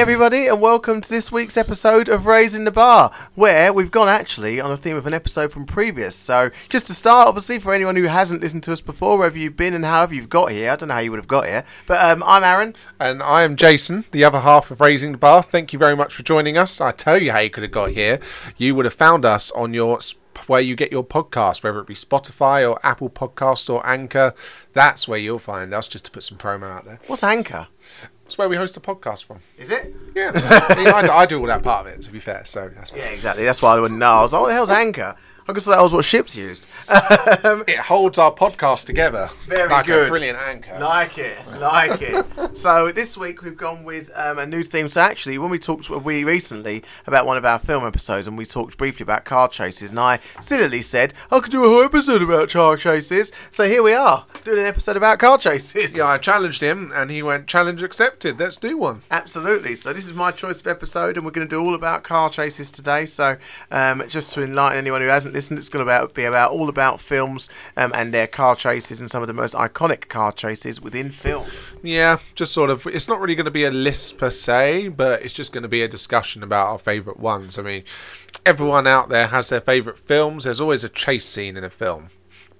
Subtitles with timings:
[0.00, 4.08] Hey everybody, and welcome to this week's episode of Raising the Bar, where we've gone
[4.08, 6.16] actually on a theme of an episode from previous.
[6.16, 9.58] So, just to start, obviously, for anyone who hasn't listened to us before, wherever you've
[9.58, 11.66] been and however you've got here, I don't know how you would have got here,
[11.86, 12.76] but um, I'm Aaron.
[12.98, 15.42] And I am Jason, the other half of Raising the Bar.
[15.42, 16.80] Thank you very much for joining us.
[16.80, 18.20] I tell you how you could have got here.
[18.56, 19.98] You would have found us on your
[20.46, 24.34] where you get your podcast, whether it be Spotify or Apple Podcast or Anchor.
[24.72, 25.88] That's where you'll find us.
[25.88, 27.00] Just to put some promo out there.
[27.06, 27.68] What's Anchor?
[28.30, 29.40] It's where we host the podcast from.
[29.58, 29.92] Is it?
[30.14, 30.30] Yeah,
[30.68, 32.00] I, mean, I, I, do all that part of it.
[32.02, 33.42] To be fair, so that's yeah, exactly.
[33.42, 34.06] That's why I wouldn't know.
[34.06, 35.16] I was like, what the hell's Anchor?
[35.50, 36.66] I guess that was what ships used.
[37.42, 39.30] Um, it holds our podcast together.
[39.46, 40.10] Very like good.
[40.10, 40.78] brilliant anchor.
[40.78, 42.56] Like it, like it.
[42.56, 44.88] so this week we've gone with um, a new theme.
[44.88, 48.44] So actually, when we talked we recently about one of our film episodes, and we
[48.44, 52.22] talked briefly about car chases, and I sillily said I could do a whole episode
[52.22, 53.32] about car chases.
[53.50, 55.96] So here we are doing an episode about car chases.
[55.96, 58.38] Yeah, I challenged him, and he went, "Challenge accepted.
[58.38, 59.74] Let's do one." Absolutely.
[59.74, 62.28] So this is my choice of episode, and we're going to do all about car
[62.30, 63.06] chases today.
[63.06, 63.36] So
[63.70, 67.00] um, just to enlighten anyone who hasn't listened, it's going to be about all about
[67.00, 71.10] films um, and their car chases and some of the most iconic car chases within
[71.10, 71.46] film.
[71.82, 72.86] Yeah, just sort of.
[72.86, 75.68] It's not really going to be a list per se, but it's just going to
[75.68, 77.58] be a discussion about our favourite ones.
[77.58, 77.84] I mean,
[78.44, 80.44] everyone out there has their favourite films.
[80.44, 82.08] There's always a chase scene in a film,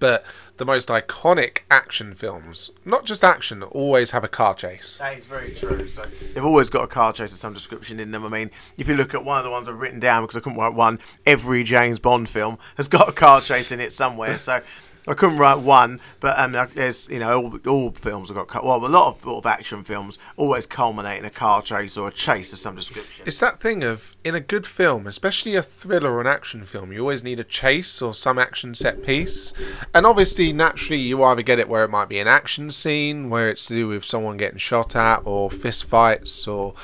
[0.00, 0.24] but
[0.56, 4.98] the most iconic action films, not just action, always have a car chase.
[4.98, 5.86] That is very true.
[5.86, 6.02] So
[6.34, 8.26] they've always got a car chase of some description in them.
[8.26, 10.40] I mean, if you look at one of the ones I've written down because I
[10.40, 14.36] couldn't write one, every James Bond film has got a car chase in it somewhere.
[14.36, 14.60] So
[15.08, 18.84] I couldn't write one, but um, there's you know all, all films have got well
[18.84, 22.52] a lot of, of action films always culminate in a car chase or a chase
[22.52, 23.24] of some description.
[23.26, 26.92] It's that thing of in a good film, especially a thriller or an action film,
[26.92, 29.52] you always need a chase or some action set piece,
[29.94, 33.48] and obviously naturally you either get it where it might be an action scene where
[33.48, 36.74] it's to do with someone getting shot at or fist fights or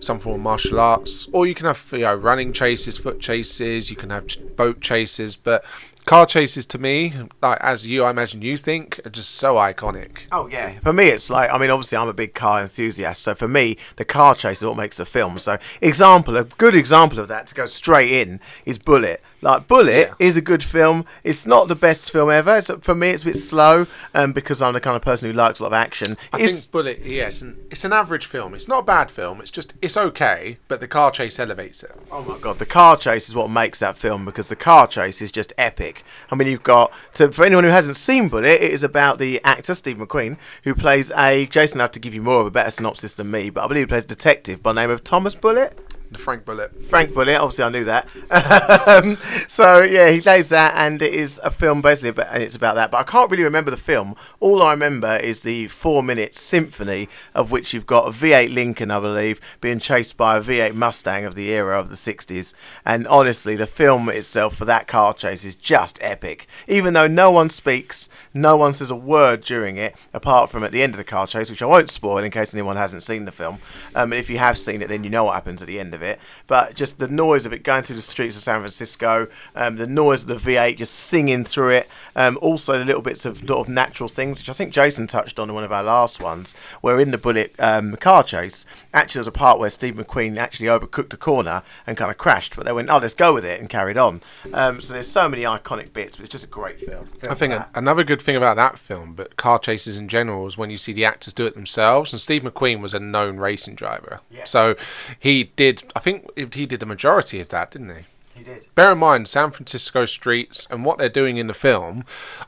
[0.00, 3.90] some form of martial arts, or you can have you know running chases, foot chases,
[3.90, 4.26] you can have
[4.56, 5.64] boat chases, but
[6.04, 10.18] car chases to me, like as you, I imagine you think, are just so iconic.
[10.30, 13.34] Oh yeah, for me it's like I mean obviously I'm a big car enthusiast, so
[13.34, 15.38] for me the car chase is what makes the film.
[15.38, 19.22] So example, a good example of that to go straight in is Bullitt.
[19.44, 20.26] Like Bullitt yeah.
[20.26, 21.04] is a good film.
[21.22, 22.56] It's not the best film ever.
[22.56, 25.36] It's, for me, it's a bit slow, um, because I'm the kind of person who
[25.36, 26.16] likes a lot of action.
[26.32, 28.54] I it's, think Bullitt, yes, yeah, it's an average film.
[28.54, 29.42] It's not a bad film.
[29.42, 31.94] It's just it's okay, but the car chase elevates it.
[32.10, 35.20] Oh my god, the car chase is what makes that film because the car chase
[35.20, 35.93] is just epic.
[36.30, 39.40] I mean, you've got to for anyone who hasn't seen Bullitt, it is about the
[39.44, 41.80] actor Steve McQueen who plays a Jason.
[41.80, 43.82] I have to give you more of a better synopsis than me, but I believe
[43.82, 45.93] he plays a detective by name of Thomas Bullitt.
[46.10, 46.84] The Frank Bullitt.
[46.84, 48.08] Frank Bullitt, obviously I knew that.
[48.88, 52.76] um, so yeah, he plays that, and it is a film basically, and it's about
[52.76, 52.90] that.
[52.90, 54.14] But I can't really remember the film.
[54.38, 59.00] All I remember is the four-minute symphony of which you've got a V8 Lincoln, I
[59.00, 62.54] believe, being chased by a V8 Mustang of the era of the '60s.
[62.84, 66.46] And honestly, the film itself for that car chase is just epic.
[66.68, 70.70] Even though no one speaks, no one says a word during it, apart from at
[70.70, 73.24] the end of the car chase, which I won't spoil in case anyone hasn't seen
[73.24, 73.58] the film.
[73.94, 76.02] Um, if you have seen it, then you know what happens at the end of
[76.02, 79.76] it, but just the noise of it going through the streets of San Francisco, um,
[79.76, 83.38] the noise of the V8 just singing through it, um, also the little bits of
[83.38, 86.20] sort of natural things, which I think Jason touched on in one of our last
[86.20, 90.36] ones, where in the Bullitt um, car chase, actually there's a part where Steve McQueen
[90.36, 93.44] actually overcooked a corner and kind of crashed, but they went, oh, let's go with
[93.44, 94.20] it and carried on.
[94.52, 97.06] Um, so there's so many iconic bits, but it's just a great film.
[97.06, 100.58] film I think another good thing about that film, but car chases in general, is
[100.58, 103.74] when you see the actors do it themselves, and Steve McQueen was a known racing
[103.74, 104.20] driver.
[104.30, 104.44] Yeah.
[104.44, 104.76] So
[105.18, 108.04] he did I think he did the majority of that, didn't he?
[108.34, 108.66] He did.
[108.74, 112.04] Bear in mind San Francisco streets and what they're doing in the film.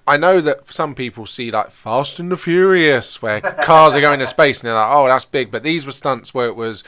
[0.07, 4.19] I know that some people see like Fast and the Furious, where cars are going
[4.19, 6.83] to space, and they're like, "Oh, that's big." But these were stunts where it was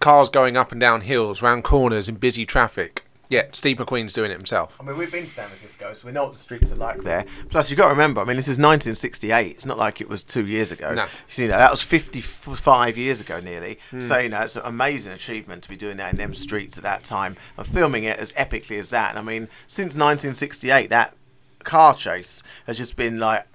[0.00, 3.04] cars going up and down hills, round corners in busy traffic.
[3.30, 4.76] Yeah, Steve McQueen's doing it himself.
[4.80, 7.02] I mean, we've been to San Francisco, so we know what the streets are like
[7.02, 7.24] there.
[7.48, 9.52] Plus, you've got to remember, I mean, this is 1968.
[9.52, 10.92] It's not like it was two years ago.
[10.92, 11.04] No.
[11.04, 13.78] You see, that was 55 years ago nearly.
[13.92, 14.02] Mm.
[14.02, 16.82] So, you know, it's an amazing achievement to be doing that in them streets at
[16.82, 19.10] that time and filming it as epically as that.
[19.10, 21.14] And I mean, since 1968, that
[21.62, 23.46] car chase has just been like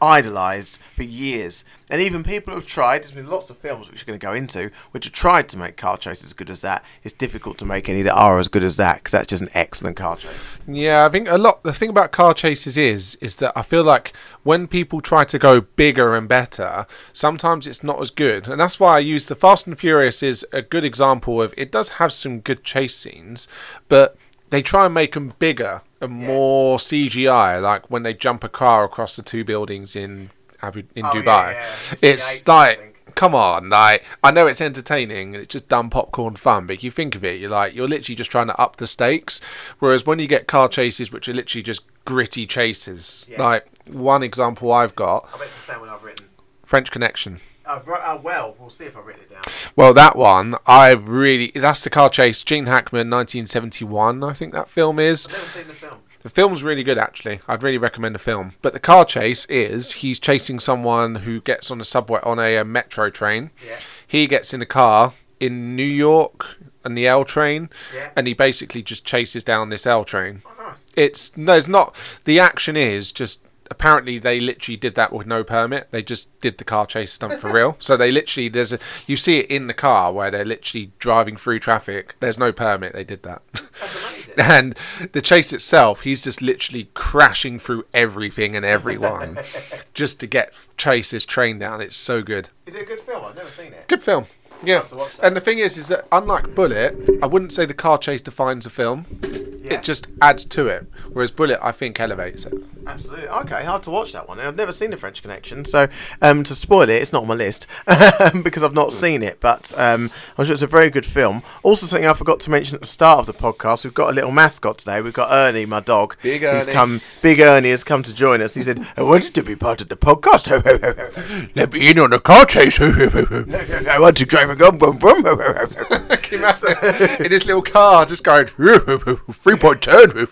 [0.00, 1.64] idolised for years.
[1.90, 4.26] And even people who have tried, there's been lots of films which are going to
[4.26, 6.84] go into, which have tried to make car chases as good as that.
[7.02, 9.50] It's difficult to make any that are as good as that because that's just an
[9.54, 10.58] excellent car chase.
[10.66, 11.62] Yeah, I think a lot.
[11.62, 14.12] The thing about car chases is, is that I feel like
[14.42, 18.78] when people try to go bigger and better, sometimes it's not as good, and that's
[18.78, 21.72] why I use the Fast and Furious is a good example of it.
[21.72, 23.48] Does have some good chase scenes,
[23.88, 24.16] but
[24.50, 26.26] they try and make them bigger and yeah.
[26.26, 30.30] more CGI, like when they jump a car across the two buildings in
[30.62, 31.52] Abu in oh, Dubai.
[31.52, 31.96] Yeah, yeah.
[32.02, 36.66] It's like come on, like I know it's entertaining and it's just dumb popcorn fun,
[36.66, 38.86] but if you think of it, you're like you're literally just trying to up the
[38.86, 39.40] stakes.
[39.80, 43.42] Whereas when you get car chases, which are literally just gritty chases, Yeah.
[43.42, 46.26] like one example I've got, I bet it's the same one I've written.
[46.64, 47.40] French Connection.
[47.68, 49.42] Right, oh, well, we'll see if I've written it down.
[49.76, 52.42] Well, that one I really that's the car chase.
[52.42, 55.26] Gene Hackman, 1971, I think that film is.
[55.26, 55.94] I've never seen the film.
[56.22, 57.40] The film's really good, actually.
[57.46, 58.52] I'd really recommend the film.
[58.60, 62.58] But the car chase is he's chasing someone who gets on a subway on a,
[62.58, 63.50] uh metro train.
[63.64, 63.78] Yeah.
[64.06, 68.10] He gets in a car in New York on the L train, Yeah.
[68.16, 70.42] and he basically just chases down this L train.
[70.46, 70.86] Oh, nice.
[70.96, 71.94] It's no, it's not.
[72.24, 75.88] The action is just apparently they literally did that with no permit.
[75.90, 77.76] They just did the car chase stunt for real.
[77.78, 81.36] So they literally there's a you see it in the car where they're literally driving
[81.36, 82.14] through traffic.
[82.20, 82.92] There's no permit.
[82.92, 83.42] They did that.
[83.52, 84.34] That's amazing.
[84.38, 84.78] and
[85.12, 89.38] the chase itself, he's just literally crashing through everything and everyone
[89.94, 91.80] just to get chase his train down.
[91.80, 92.50] It's so good.
[92.66, 93.24] Is it a good film?
[93.24, 93.88] I've never seen it.
[93.88, 94.26] Good film.
[94.62, 94.76] Yeah.
[94.78, 95.26] have to watch that.
[95.26, 98.66] And the thing is, is that unlike Bullitt, I wouldn't say the car chase defines
[98.66, 99.06] a film.
[99.22, 99.74] Yeah.
[99.74, 100.86] It just adds to it.
[101.12, 102.54] Whereas Bullitt, I think, elevates it.
[102.86, 103.28] Absolutely.
[103.28, 104.40] Okay, hard to watch that one.
[104.40, 105.88] I've never seen the French Connection, so
[106.22, 107.66] um, to spoil it, it's not on my list
[108.42, 109.40] because I've not seen it.
[109.40, 111.42] But um, I'm sure it's a very good film.
[111.62, 114.14] Also, something I forgot to mention at the start of the podcast: we've got a
[114.14, 115.02] little mascot today.
[115.02, 116.16] We've got Ernie, my dog.
[116.22, 116.72] Big He's Ernie.
[116.72, 117.00] come.
[117.20, 118.54] Big Ernie has come to join us.
[118.54, 120.48] He said, "I wanted to be part of the podcast.
[121.54, 122.78] Let me in on the car chase.
[122.80, 124.78] I want to drive a gun.
[124.78, 125.22] Boom, boom.
[125.22, 130.28] Can you imagine in his little car just going three point turn.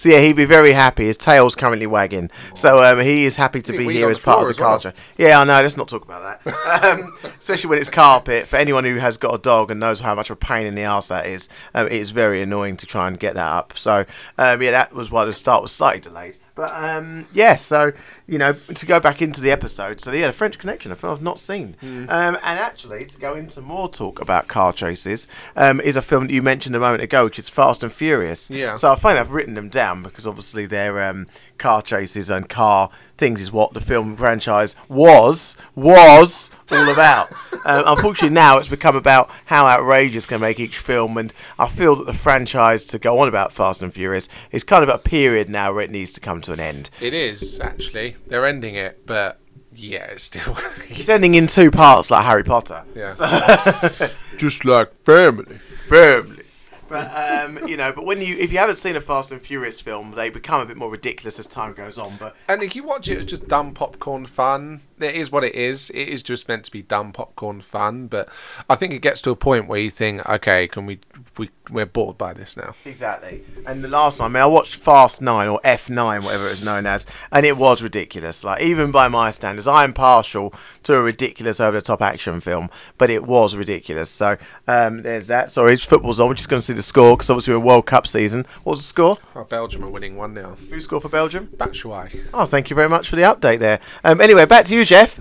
[0.00, 1.04] So yeah, he'd be very happy.
[1.04, 4.56] His tail's currently wagging, so um, he is happy to be here as part of
[4.56, 4.70] the well.
[4.70, 4.94] culture.
[5.18, 5.60] Yeah, I know.
[5.60, 6.54] Let's not talk about that.
[6.80, 8.46] Um, especially when it's carpet.
[8.46, 10.74] For anyone who has got a dog and knows how much of a pain in
[10.74, 13.76] the ass that is, um, it is very annoying to try and get that up.
[13.76, 14.06] So
[14.38, 16.38] um, yeah, that was why the start was slightly delayed.
[16.54, 17.92] But um, yeah, so
[18.30, 21.12] you know, to go back into the episode, so yeah, the French Connection, a film
[21.12, 22.04] I've not seen, Hmm.
[22.08, 26.28] um, and actually to go into more talk about car chases, um, is a film
[26.28, 28.48] that you mentioned a moment ago, which is Fast and Furious.
[28.50, 28.76] Yeah.
[28.76, 31.26] So I find I've written them down because obviously they're um,
[31.58, 32.88] car chases and car
[33.18, 37.30] things is what the film franchise was was all about.
[37.66, 41.96] um, unfortunately, now it's become about how outrageous can make each film, and I feel
[41.96, 45.50] that the franchise to go on about Fast and Furious is kind of a period
[45.50, 46.88] now where it needs to come to an end.
[47.00, 48.16] It is actually.
[48.26, 49.40] They're ending it, but
[49.72, 50.54] yeah, it's still.
[50.86, 52.84] He's ending in two parts, like Harry Potter.
[52.94, 53.12] yeah.
[54.36, 55.58] just like family.
[55.88, 56.44] Family.
[56.88, 59.80] But um, you know, but when you if you haven't seen a Fast and Furious
[59.80, 62.16] film, they become a bit more ridiculous as time goes on.
[62.18, 64.80] But And if you watch it, it's just dumb popcorn fun.
[65.00, 65.90] It is what it is.
[65.90, 68.06] It is just meant to be dumb popcorn fun.
[68.06, 68.28] But
[68.68, 71.00] I think it gets to a point where you think, okay, can we
[71.36, 72.74] we we're bored by this now.
[72.84, 73.44] Exactly.
[73.66, 76.50] And the last one, I mean, I watched Fast Nine or F Nine, whatever it
[76.50, 78.44] was known as, and it was ridiculous.
[78.44, 80.52] Like even by my standards, I am partial
[80.84, 84.10] to a ridiculous, over-the-top action film, but it was ridiculous.
[84.10, 84.36] So
[84.66, 85.52] um, there's that.
[85.52, 86.28] Sorry, football's on.
[86.28, 88.46] We're just going to see the score because obviously we're a World Cup season.
[88.64, 89.18] What's the score?
[89.34, 91.48] Oh, Belgium are winning one 0 Who scored for Belgium?
[91.56, 92.26] Batshuayi.
[92.34, 93.80] Oh, thank you very much for the update there.
[94.04, 95.20] Um, anyway, back to you, Jeff.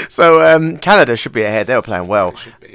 [0.08, 1.66] so um, Canada should be ahead.
[1.66, 2.34] They were playing well.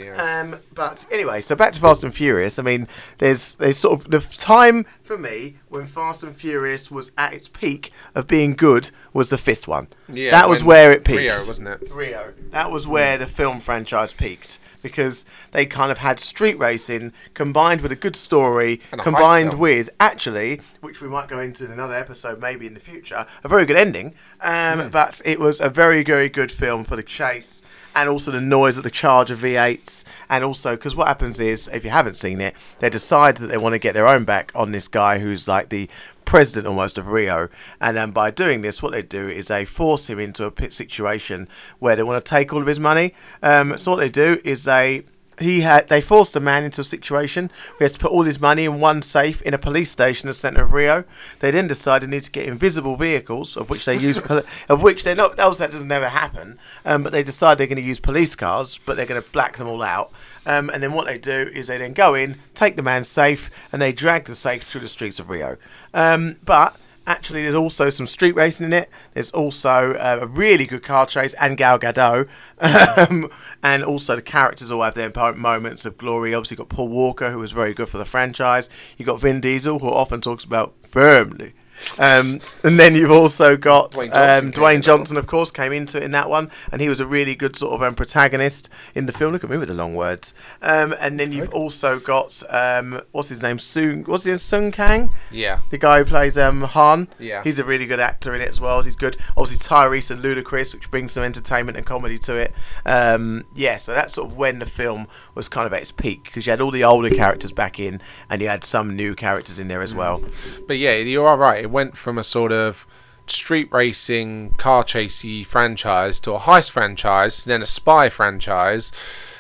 [0.10, 2.58] Um, but anyway, so back to Fast and Furious.
[2.60, 2.88] I mean,
[3.20, 7.48] there's there's sort of the time for me when Fast and Furious was at its
[7.48, 9.88] peak of being good was the fifth one.
[10.08, 11.20] Yeah, that was where it peaked.
[11.20, 11.92] Rio, wasn't it?
[11.92, 12.34] Rio.
[12.52, 17.82] That was where the film franchise peaked because they kind of had street racing combined
[17.82, 21.94] with a good story, a combined with actually, which we might go into in another
[21.94, 24.16] episode maybe in the future, a very good ending.
[24.42, 27.64] Um, But it was a very, very good film for the chase.
[27.96, 31.84] And also the noise of the Charger V8s, and also because what happens is, if
[31.84, 34.72] you haven't seen it, they decide that they want to get their own back on
[34.72, 35.90] this guy who's like the
[36.24, 37.50] president almost of Rio.
[37.82, 40.72] And then by doing this, what they do is they force him into a pit
[40.72, 43.14] situation where they want to take all of his money.
[43.44, 45.04] Um, so what they do is they
[45.42, 48.24] he had they forced a man into a situation where he has to put all
[48.24, 51.04] his money in one safe in a police station in the centre of Rio.
[51.40, 54.84] They then decided they need to get invisible vehicles, of which they use, poli- of
[54.84, 55.40] which they're not.
[55.40, 56.60] Else that doesn't never happen.
[56.86, 59.58] Um, but they decide they're going to use police cars, but they're going to black
[59.58, 60.12] them all out.
[60.46, 63.50] Um, and then what they do is they then go in, take the man's safe,
[63.72, 65.58] and they drag the safe through the streets of Rio.
[65.94, 66.76] Um, but
[67.08, 68.90] Actually, there's also some street racing in it.
[69.14, 72.28] There's also uh, a really good car chase and Gal Gadot,
[72.60, 73.30] um,
[73.64, 76.34] and also the characters all have their moments of glory.
[76.34, 78.70] Obviously, you've got Paul Walker, who was very good for the franchise.
[78.98, 81.54] You have got Vin Diesel, who often talks about firmly.
[82.00, 85.52] Um, and then you've also got Dwayne Dwayne Johnson Johnson, um, Dwayne Johnson of course,
[85.52, 87.96] came into it in that one, and he was a really good sort of um,
[87.96, 89.34] protagonist in the film.
[89.34, 90.34] Look at me with the long words.
[90.62, 93.60] Um, and then you've also got um, what's his name?
[93.60, 94.04] Sung.
[94.04, 94.40] What's his name?
[94.40, 95.14] Sung Kang.
[95.32, 95.60] Yeah.
[95.70, 97.08] The guy who plays um, Han.
[97.20, 97.44] Yeah.
[97.44, 98.82] He's a really good actor in it as well.
[98.82, 99.18] He's good.
[99.38, 102.54] Obviously Tyrese and Ludacris, which brings some entertainment and comedy to it.
[102.86, 106.24] Um, yeah, so that's sort of when the film was kind of at its peak
[106.24, 109.60] because you had all the older characters back in, and you had some new characters
[109.60, 110.22] in there as well.
[110.68, 111.64] But yeah, you are right.
[111.64, 112.86] It went from a sort of
[113.28, 118.92] street racing, car chasey franchise to a heist franchise, then a spy franchise,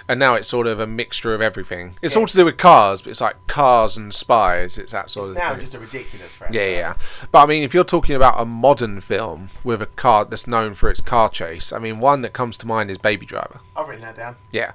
[0.08, 1.96] and now it's sort of a mixture of everything.
[2.01, 4.77] It's all to do with cars, but it's like cars and spies.
[4.77, 5.62] It's that sort It's of now thing.
[5.62, 6.55] just a ridiculous franchise.
[6.55, 6.93] Yeah, yeah.
[7.31, 10.74] But I mean, if you're talking about a modern film with a car that's known
[10.74, 13.60] for its car chase, I mean, one that comes to mind is Baby Driver.
[13.75, 14.36] I've written that down.
[14.51, 14.72] Yeah,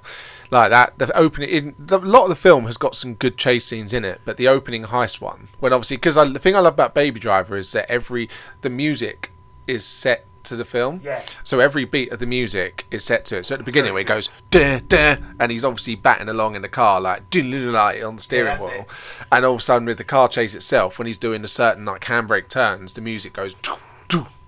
[0.51, 0.97] like that.
[0.97, 3.93] The opening, in, the, a lot of the film has got some good chase scenes
[3.93, 6.93] in it, but the opening heist one, when obviously, because the thing I love about
[6.93, 8.29] Baby Driver is that every
[8.61, 9.31] the music
[9.67, 11.01] is set to the film.
[11.03, 11.23] Yeah.
[11.43, 13.45] So every beat of the music is set to it.
[13.45, 16.61] So at the beginning, where it goes da da, and he's obviously batting along in
[16.61, 18.87] the car like like on the steering that's wheel, it.
[19.31, 21.85] and all of a sudden with the car chase itself, when he's doing the certain
[21.85, 23.53] like handbrake turns, the music goes.
[23.55, 23.75] "Doo,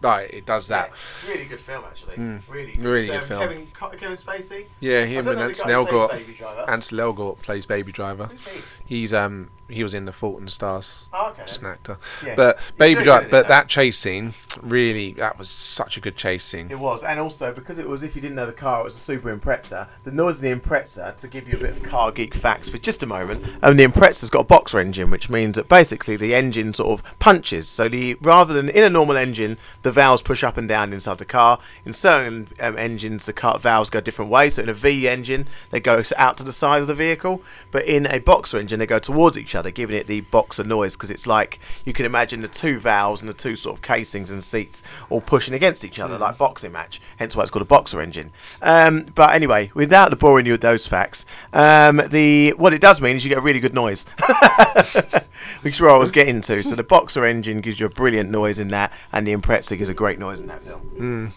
[0.02, 0.92] doo," Like it does that.
[1.12, 2.42] It's a really good film, actually.
[2.48, 2.84] Really, good.
[2.84, 3.42] Really So, good film.
[3.42, 3.68] Kevin,
[4.00, 4.66] Kevin Spacey.
[4.80, 6.70] Yeah, him and Ansel Elgort.
[6.70, 8.28] Ansel Elgort plays Baby Driver.
[8.28, 8.62] Who's he?
[8.86, 11.06] He's um he was in The Fault in the Stars.
[11.14, 11.44] Oh, okay.
[11.46, 11.98] Just an actor.
[12.26, 12.36] Yeah.
[12.36, 16.44] But He's Baby Driver, but that chase scene really that was such a good chase
[16.44, 16.68] scene.
[16.70, 19.10] It was, and also because it was, if you didn't know the car, it was
[19.10, 19.88] a Subaru Impreza.
[20.04, 22.78] The noise of the Impreza, to give you a bit of car geek facts for
[22.78, 26.34] just a moment, um, the Impreza's got a boxer engine, which means that basically the
[26.34, 27.70] engine sort of punches.
[27.70, 31.18] So the rather than in a normal engine, the valves push up and down inside
[31.18, 31.60] the car.
[31.86, 34.56] In certain um, engines, the car valves go different ways.
[34.56, 37.42] So in a V engine, they go out to the side of the vehicle,
[37.72, 40.96] but in a boxer engine, they go towards each other, giving it the boxer noise
[40.96, 44.32] because it's like you can imagine the two valves and the two sort of casings
[44.32, 47.02] and seats all pushing against each other like boxing match.
[47.18, 48.32] Hence why it's called a boxer engine.
[48.62, 53.02] Um, but anyway, without the boring you with those facts, um, the what it does
[53.02, 54.06] mean is you get a really good noise,
[55.62, 56.64] which is where I was getting to.
[56.64, 59.90] So the boxer engine gives you a brilliant noise in that, and the Impreza gives
[59.90, 60.82] a great noise in that film.
[60.82, 61.28] Hmm.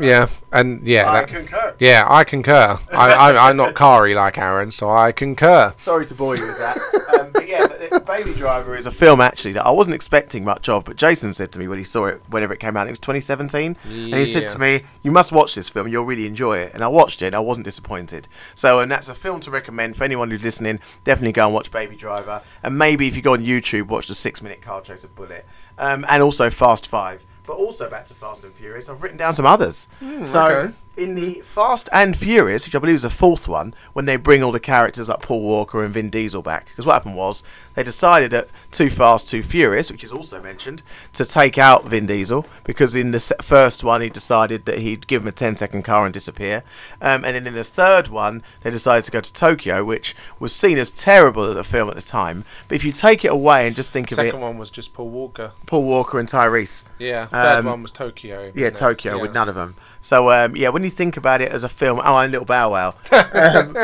[0.00, 0.12] Yeah.
[0.12, 1.76] Yeah, and yeah, I that, concur.
[1.78, 2.78] yeah, I concur.
[2.92, 5.72] I, I I'm not Kari like Aaron, so I concur.
[5.78, 6.76] Sorry to bore you with that.
[7.18, 10.68] Um, but yeah, but, Baby Driver is a film actually that I wasn't expecting much
[10.68, 12.90] of, but Jason said to me when he saw it, whenever it came out, it
[12.90, 15.88] was 2017, and he said to me, "You must watch this film.
[15.88, 17.26] You'll really enjoy it." And I watched it.
[17.26, 18.28] and I wasn't disappointed.
[18.54, 20.80] So, and that's a film to recommend for anyone who's listening.
[21.04, 24.14] Definitely go and watch Baby Driver, and maybe if you go on YouTube, watch the
[24.14, 25.46] six-minute car chase of Bullitt,
[25.78, 27.24] um, and also Fast Five.
[27.44, 29.88] But also back to Fast and Furious, I've written down some others.
[29.98, 30.74] Hmm, so okay.
[30.96, 34.42] In the Fast and Furious, which I believe is the fourth one, when they bring
[34.42, 37.42] all the characters like Paul Walker and Vin Diesel back, because what happened was
[37.74, 40.82] they decided at Too Fast, Too Furious, which is also mentioned,
[41.14, 45.22] to take out Vin Diesel because in the first one he decided that he'd give
[45.22, 46.62] him a 10 second car and disappear,
[47.00, 50.54] um, and then in the third one they decided to go to Tokyo, which was
[50.54, 52.44] seen as terrible at the film at the time.
[52.68, 54.92] But if you take it away and just think of it, Second one was just
[54.92, 55.52] Paul Walker.
[55.66, 56.84] Paul Walker and Tyrese.
[56.98, 58.52] Yeah, third Um, one was Tokyo.
[58.54, 58.74] Yeah, it?
[58.74, 59.22] Tokyo Yeah.
[59.22, 59.74] with none of them.
[60.02, 62.72] So um, yeah, when you think about it as a film, oh, and Little Bow
[62.72, 62.94] Wow.
[63.34, 63.74] Um,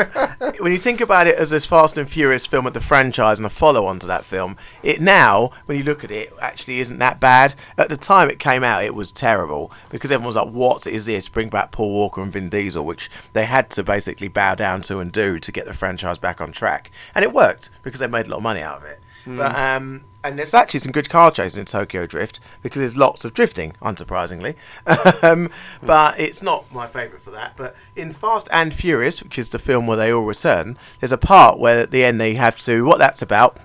[0.59, 3.45] when you think about it as this Fast and Furious film at the franchise and
[3.45, 7.19] a follow-on to that film, it now, when you look at it, actually isn't that
[7.19, 7.55] bad.
[7.77, 11.05] At the time it came out, it was terrible because everyone was like, "What is
[11.05, 11.27] this?
[11.27, 14.99] Bring back Paul Walker and Vin Diesel," which they had to basically bow down to
[14.99, 18.27] and do to get the franchise back on track, and it worked because they made
[18.27, 18.99] a lot of money out of it.
[19.25, 23.23] But um, and there's actually some good car chases in Tokyo Drift because there's lots
[23.23, 24.55] of drifting, unsurprisingly.
[25.23, 25.49] um,
[25.81, 27.53] but it's not my favourite for that.
[27.55, 31.17] But in Fast and Furious, which is the film where they all return, there's a
[31.17, 32.83] part where at the end they have to.
[32.83, 33.57] What that's about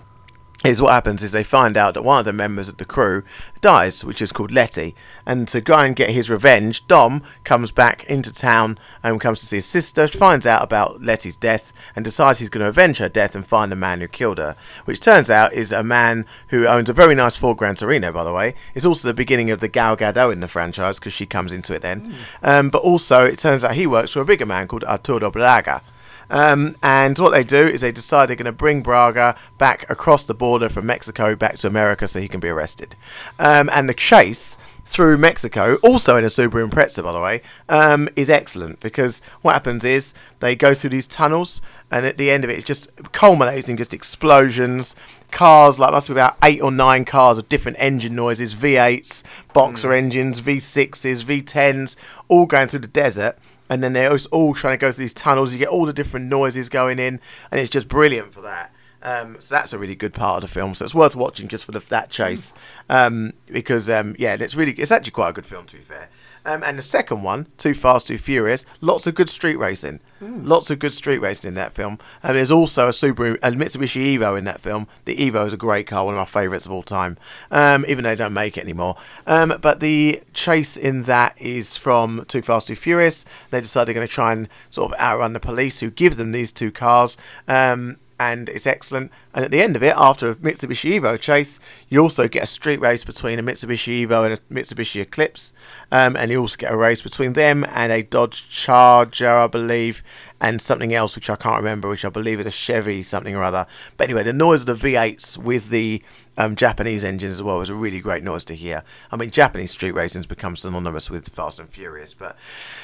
[0.65, 3.23] is what happens is they find out that one of the members of the crew
[3.61, 4.95] dies, which is called Letty.
[5.27, 9.47] And to go and get his revenge, Dom comes back into town and comes to
[9.47, 13.09] see his sister, finds out about Letty's death, and decides he's going to avenge her
[13.09, 14.57] death and find the man who killed her.
[14.87, 18.25] Which turns out is a man who owns a very nice Ford Gran Torino, by
[18.25, 18.55] the way.
[18.75, 21.75] It's also the beginning of the Gal Gadot in the franchise because she comes into
[21.75, 22.15] it then.
[22.43, 25.83] Um, but also, it turns out he works for a bigger man called Arturo Braga.
[26.31, 30.25] Um, and what they do is they decide they're going to bring Braga back across
[30.25, 32.95] the border from Mexico back to America so he can be arrested.
[33.39, 38.09] Um, and the chase through Mexico, also in a Subaru Impreza, by the way, um,
[38.17, 42.45] is excellent because what happens is they go through these tunnels, and at the end
[42.45, 44.95] of it, it's just culminates in just explosions.
[45.31, 49.93] Cars, like must be about eight or nine cars of different engine noises, V8s, boxer
[49.93, 51.97] engines, V6s, V10s,
[52.29, 55.53] all going through the desert and then they're all trying to go through these tunnels.
[55.53, 58.73] You get all the different noises going in, and it's just brilliant for that.
[59.03, 60.75] Um, so that's a really good part of the film.
[60.75, 62.55] So it's worth watching just for the, that chase,
[62.89, 66.09] um, because um, yeah, it's really it's actually quite a good film to be fair.
[66.47, 70.01] Um, and the second one, Too Fast, Too Furious, lots of good street racing.
[70.21, 71.99] Lots of good street racing in that film.
[72.23, 74.87] And there's also a Subaru, a Mitsubishi Evo in that film.
[75.05, 77.19] The Evo is a great car, one of my favourites of all time,
[77.51, 78.97] um, even though they don't make it anymore.
[79.27, 83.27] Um, but the chase in that is from Too Fast, Too Furious.
[83.51, 86.33] They decide they're going to try and sort of outrun the police who give them
[86.33, 87.19] these two cars.
[87.47, 89.11] Um, and it's excellent.
[89.35, 92.47] And at the end of it, after a Mitsubishi Evo chase, you also get a
[92.47, 95.53] street race between a Mitsubishi Evo and a Mitsubishi Eclipse,
[95.91, 100.03] um, and you also get a race between them and a Dodge Charger, I believe,
[100.45, 103.43] and something else which I can't remember, which I believe is a Chevy something or
[103.43, 103.67] other.
[103.97, 106.03] But anyway, the noise of the V8s with the
[106.37, 108.85] um, Japanese engines as well was a really great noise to hear.
[109.11, 112.37] I mean, Japanese street racing's become synonymous with Fast and Furious, but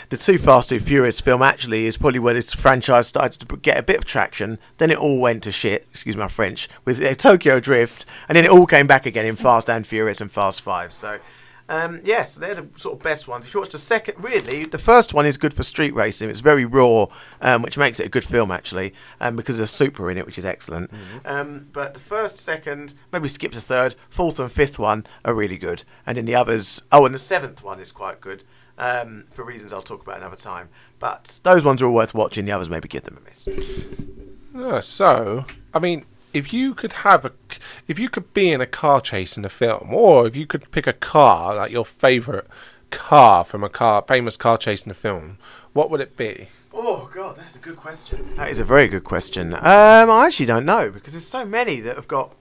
[0.08, 3.76] the Too Fast Too Furious film actually is probably where this franchise started to get
[3.76, 4.58] a bit of traction.
[4.78, 8.46] Then it all went to shit, excuse my French, with uh, Tokyo Drift, and then
[8.46, 10.94] it all came back again in Fast and Furious and Fast Five.
[10.94, 11.18] So.
[11.70, 13.46] Um, yes, they're the sort of best ones.
[13.46, 16.28] If you watch the second, really, the first one is good for street racing.
[16.28, 17.06] It's very raw,
[17.40, 20.36] um, which makes it a good film actually, um, because there's Supra in it, which
[20.36, 20.90] is excellent.
[21.24, 25.56] Um, but the first, second, maybe skip the third, fourth, and fifth one are really
[25.56, 26.82] good, and then the others.
[26.90, 28.42] Oh, and the seventh one is quite good.
[28.76, 30.70] Um, for reasons I'll talk about another time.
[30.98, 32.46] But those ones are all worth watching.
[32.46, 33.48] The others maybe give them a miss.
[34.54, 37.32] Yeah, so, I mean, if you could have a,
[37.88, 40.70] if you could be in a car chase in a film, or if you could
[40.70, 42.46] pick a car like your favorite
[42.90, 45.38] car from a car famous car chase in a film,
[45.72, 46.48] what would it be?
[46.72, 48.36] Oh god, that's a good question.
[48.36, 49.54] That is a very good question.
[49.54, 52.34] Um, I actually don't know because there's so many that have got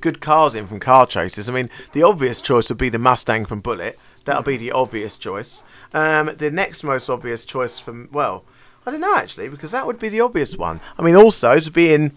[0.00, 1.48] good cars in from car chases.
[1.48, 3.98] I mean, the obvious choice would be the Mustang from Bullitt.
[4.24, 5.64] That'll be the obvious choice.
[5.94, 8.44] Um, the next most obvious choice from well,
[8.84, 10.80] I don't know actually because that would be the obvious one.
[10.98, 12.16] I mean, also to be in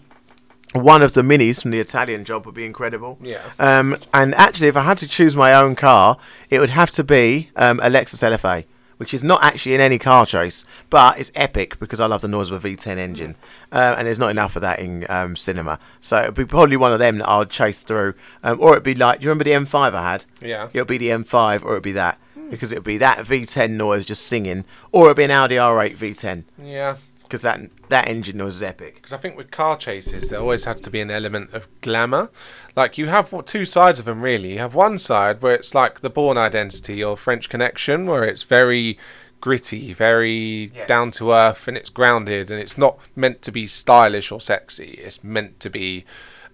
[0.72, 3.18] one of the minis from the Italian job would be incredible.
[3.20, 3.40] Yeah.
[3.58, 6.16] Um, and actually, if I had to choose my own car,
[6.48, 8.64] it would have to be um, a Lexus LFA,
[8.98, 12.28] which is not actually in any car chase, but it's epic because I love the
[12.28, 13.34] noise of a V10 engine,
[13.72, 15.78] uh, and there's not enough of that in um, cinema.
[16.00, 18.94] So it'd be probably one of them that I'd chase through, um, or it'd be
[18.94, 20.24] like, do you remember the M5 I had?
[20.40, 20.68] Yeah.
[20.72, 22.18] It'll be the M5, or it'd be that.
[22.48, 25.96] Because it would be that V10 noise just singing, or it'd be an Audi R8
[25.96, 26.96] V10, Yeah,
[27.30, 28.96] because that that engine was epic.
[28.96, 32.28] because I think with car chases there always has to be an element of glamour.
[32.74, 34.54] Like you have what, two sides of them really.
[34.54, 38.42] You have one side where it's like the Bourne Identity or French Connection, where it's
[38.42, 38.98] very
[39.40, 40.88] gritty, very Yes.
[40.88, 44.98] down to earth, and it's grounded, and it's not meant to be stylish or sexy.
[45.02, 46.04] It's meant to be.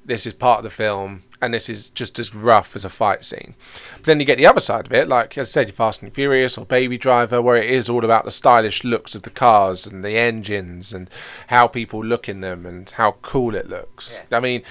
[0.05, 3.25] This is part of the film, and this is just as rough as a fight
[3.25, 3.55] scene.
[3.97, 6.13] But then you get the other side of it, like as I said, Fast and
[6.13, 9.87] Furious or Baby Driver, where it is all about the stylish looks of the cars
[9.87, 11.11] and the engines and
[11.49, 14.19] how people look in them and how cool it looks.
[14.33, 14.63] I mean,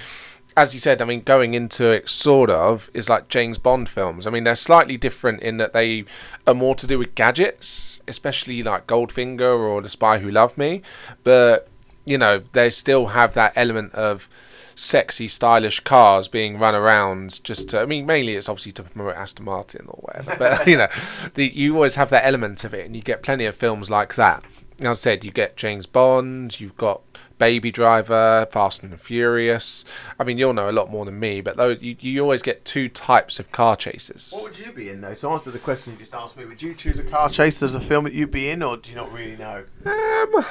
[0.56, 4.26] as you said, I mean, going into it sort of is like James Bond films.
[4.26, 6.06] I mean, they're slightly different in that they
[6.46, 10.80] are more to do with gadgets, especially like Goldfinger or The Spy Who Loved Me.
[11.24, 11.68] But,
[12.06, 14.30] you know, they still have that element of
[14.76, 19.16] sexy, stylish cars being run around just to, I mean, mainly it's obviously to promote
[19.16, 20.36] Aston Martin or whatever.
[20.38, 20.88] But, you know,
[21.34, 24.14] the, you always have that element of it, and you get plenty of films like
[24.14, 24.44] that.
[24.78, 27.00] As I said, you get James Bond, you've got
[27.38, 29.86] Baby Driver, Fast and the Furious.
[30.20, 32.66] I mean, you'll know a lot more than me, but though you, you always get
[32.66, 34.32] two types of car chases.
[34.32, 35.14] What would you be in though?
[35.14, 37.74] To answer the question you just asked me, would you choose a car chase as
[37.74, 39.64] a film that you'd be in, or do you not really know?
[39.86, 40.44] Um,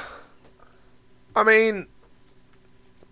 [1.36, 1.86] I mean,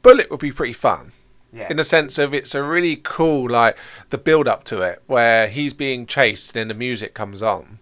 [0.05, 1.13] Bullitt would be pretty fun.
[1.53, 1.69] Yeah.
[1.71, 3.77] In the sense of it's a really cool, like
[4.11, 7.79] the build up to it, where he's being chased and then the music comes on,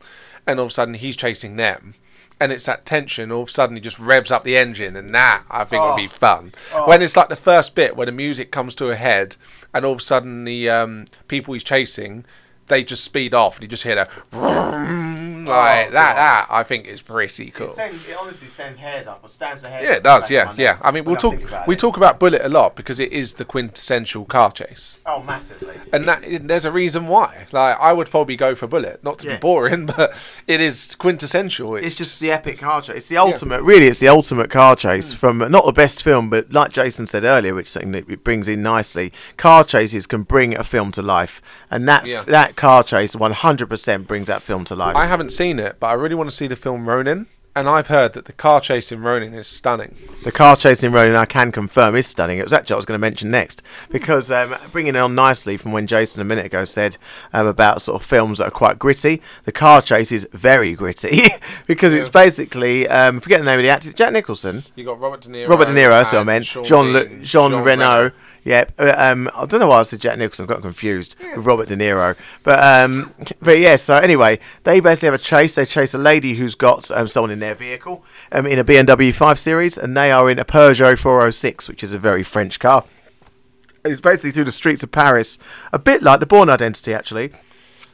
[0.47, 1.95] and all of a sudden he's chasing them,
[2.39, 3.33] and it's that tension.
[3.33, 5.97] All of a sudden he just revs up the engine, and that I think would
[5.97, 6.53] be fun.
[6.87, 9.37] When it's like the first bit where the music comes to a head,
[9.75, 12.25] and all of a sudden the um, people he's chasing,
[12.69, 14.11] they just speed off, and you just hear that,
[15.47, 16.15] Oh, like that.
[16.15, 17.67] That I think is pretty cool.
[17.67, 19.85] It, sends, it honestly sends hairs up, or stands the hairs.
[19.85, 20.31] Yeah, it does.
[20.31, 20.79] Yeah, yeah.
[20.83, 21.41] I mean, we'll talk.
[21.43, 21.79] about We it.
[21.79, 25.75] talk about Bullitt a lot because it is the quintessential car chase, Oh, massively.
[25.93, 27.47] and that there's a reason why.
[27.53, 29.35] Like, I would probably go for Bullitt, not to Yeah.
[29.37, 30.13] be boring, but
[30.47, 31.77] it is quintessential.
[31.77, 32.97] It's just the epic car chase.
[32.97, 33.87] It's the ultimate, really.
[33.87, 35.17] It's the ultimate car chase hmm.
[35.19, 38.25] from not the best film, but like Jason said earlier, which is something that it
[38.25, 39.13] brings in nicely.
[39.37, 42.23] Car chases can bring a film to life, and that Yeah.
[42.23, 44.97] that car chase 100% brings that film to life.
[44.97, 47.27] I haven't seen it, but I really want to see the film Ronin.
[47.55, 49.95] And I've heard that the car chase in Ronin is stunning.
[50.25, 52.39] The car chase in Ronin, I can confirm, is stunning.
[52.39, 55.15] It was actually what I was going to mention next because um, bringing it on
[55.15, 56.97] nicely from when Jason a minute ago said
[57.35, 59.21] um, about sort of films that are quite gritty.
[59.45, 61.25] The car chase is very gritty
[61.67, 65.21] because it's basically um, forget the name of the actor, Jack Nicholson, You got Robert
[65.21, 65.49] De Niro.
[65.49, 65.91] Robert De Niro.
[65.91, 66.47] That's what I meant.
[66.47, 68.13] Sean Jean Jean, Jean Reno.
[68.47, 70.47] Uh, um, I don't know why I said Jack Nicholson.
[70.47, 72.17] I got confused with Robert De Niro.
[72.43, 73.77] But um, but yeah.
[73.77, 75.55] So anyway, they basically have a chase.
[75.55, 79.15] They chase a lady who's got um, someone in their vehicle um, in a BMW
[79.15, 82.85] 5 Series, and they are in a Peugeot 406, which is a very French car.
[83.85, 85.39] It's basically through the streets of Paris,
[85.73, 87.31] a bit like the Bourne Identity, actually.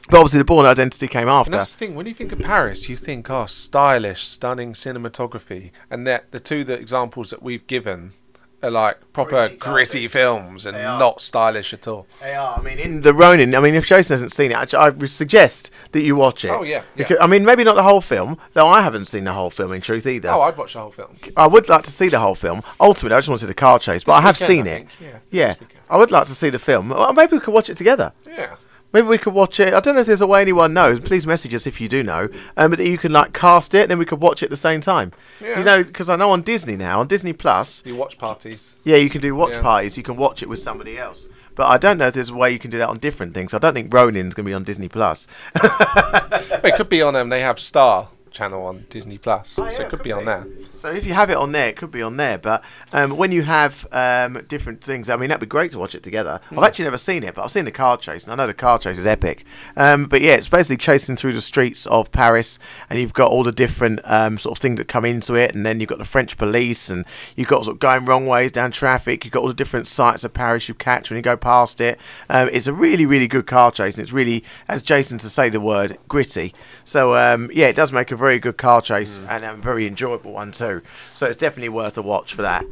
[0.09, 1.51] But obviously, the Bourne Identity came And after.
[1.51, 1.95] that's the thing.
[1.95, 6.63] When you think of Paris, you think, oh, stylish, stunning cinematography, and that the two
[6.63, 8.13] that examples that we've given
[8.61, 12.07] are like proper Gritty gritty, films and not stylish at all.
[12.21, 12.59] They are.
[12.59, 13.55] I mean, in the Ronin.
[13.55, 16.49] I mean, if Jason hasn't seen it, I would suggest that you watch it.
[16.49, 16.83] Oh, yeah, yeah.
[16.95, 18.67] Because, I mean, maybe not the whole film, though.
[18.67, 20.29] I haven't seen the whole film in truth either.
[20.29, 21.15] Oh, I'd watch the whole film.
[21.37, 22.61] I would like to see the whole film.
[22.79, 24.77] Ultimately, I just wanted a car chase, but This I have weekend, seen I it.
[24.89, 24.89] think.
[25.31, 25.67] Yeah, yeah.
[25.89, 26.89] I would like to see the film.
[26.89, 28.11] Well, maybe we could watch it together.
[28.27, 28.55] Yeah.
[28.91, 29.73] Maybe we could watch it.
[29.73, 30.99] I don't know if there's a way anyone knows.
[30.99, 32.27] Please message us if you do know.
[32.57, 34.57] Um, but you can like cast it, and then we could watch it at the
[34.57, 35.11] same time.
[35.39, 35.59] Yeah.
[35.59, 38.75] You know, because I know on Disney now, on Disney Plus, You watch parties.
[38.83, 39.61] yeah, you can do watch Yeah.
[39.61, 39.95] parties.
[39.97, 41.27] You can watch it with somebody else.
[41.55, 43.53] But I don't know if there's a way you can do that on different things.
[43.53, 45.27] I don't think Ronin's going to be on Disney Plus.
[45.53, 49.83] But it could be on um, they have Star channel on Disney Plus, Oh, so
[49.83, 50.47] it could, be, on there.
[50.75, 52.37] So if you have it on there, it could be on there.
[52.37, 52.63] But
[52.93, 56.03] um, when you have um, different things, I mean, that'd be great to watch it
[56.03, 56.39] together.
[56.49, 56.59] Hmm.
[56.59, 58.53] I've actually never seen it, but I've seen the car chase, and I know the
[58.53, 59.45] car chase is epic.
[59.75, 63.43] Um, but yeah, it's basically chasing through the streets of Paris, and you've got all
[63.43, 66.05] the different um, sort of things that come into it, and then you've got the
[66.05, 69.25] French police, and you've got sort of going wrong ways down traffic.
[69.25, 71.99] You've got all the different sights of Paris you catch when you go past it.
[72.29, 75.49] Um, it's a really, really good car chase, and it's really, as Jason to say
[75.49, 76.53] the word, gritty.
[76.85, 79.29] So um, yeah, it does make a very good car chase mm.
[79.29, 80.81] and a very enjoyable one too.
[81.13, 82.65] So it's definitely worth a watch for that.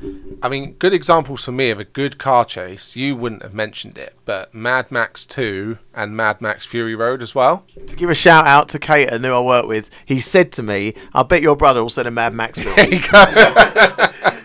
[0.43, 2.95] I mean, good examples for me of a good car chase.
[2.95, 7.33] You wouldn't have mentioned it, but Mad Max 2 and Mad Max Fury Road as
[7.33, 7.65] well.
[7.87, 10.93] To give a shout out to Cater, who I work with, he said to me,
[11.13, 12.75] "I bet your brother will send a Mad Max film."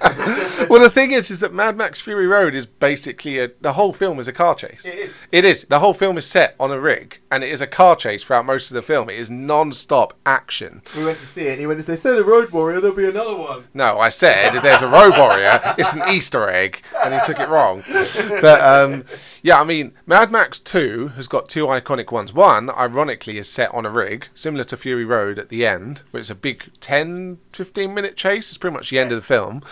[0.72, 0.80] There you go.
[0.80, 3.92] well, the thing is, is that Mad Max Fury Road is basically a the whole
[3.92, 4.84] film is a car chase.
[4.84, 5.18] It is.
[5.30, 5.64] It is.
[5.64, 8.44] The whole film is set on a rig, and it is a car chase throughout
[8.44, 9.08] most of the film.
[9.10, 10.82] It is non-stop action.
[10.96, 11.58] we went to see it.
[11.58, 14.54] He went, "If they said a Road Warrior, there'll be another one." No, I said
[14.54, 17.84] if there's a road warrior, it's an Easter egg, and he took it wrong.
[18.40, 19.04] But um,
[19.42, 22.32] yeah, I mean, Mad Max 2 has got two iconic ones.
[22.32, 26.20] One, ironically, is set on a rig, similar to Fury Road at the end, where
[26.20, 28.48] it's a big 10, 15 minute chase.
[28.50, 29.62] It's pretty much the end of the film.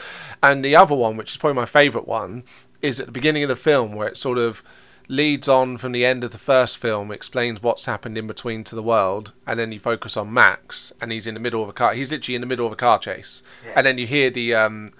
[0.42, 2.44] And the other one, which is probably my favourite one,
[2.82, 4.62] is at the beginning of the film, where it sort of
[5.08, 8.74] leads on from the end of the first film, explains what's happened in between to
[8.76, 11.72] the world, and then you focus on Max, and he's in the middle of a
[11.72, 11.94] car.
[11.94, 13.42] He's literally in the middle of a car chase,
[13.74, 14.92] and then you hear the um,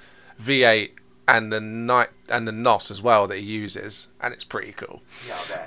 [0.42, 0.90] V8
[1.29, 5.00] and the night and the NOS as well that he uses, and it's pretty cool.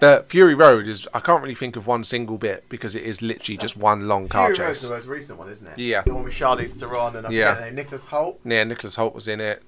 [0.02, 3.22] Yeah, Fury Road is I can't really think of one single bit because it is
[3.22, 4.90] literally just one long car Fury Road's chase.
[4.90, 5.78] the most recent one, isn't it?
[5.80, 6.02] Yeah.
[6.02, 7.70] The one with Charlize Theron and I Yeah.
[7.72, 8.40] Nicholas Hoult.
[8.44, 9.64] Yeah, Nicholas Hoult was in it.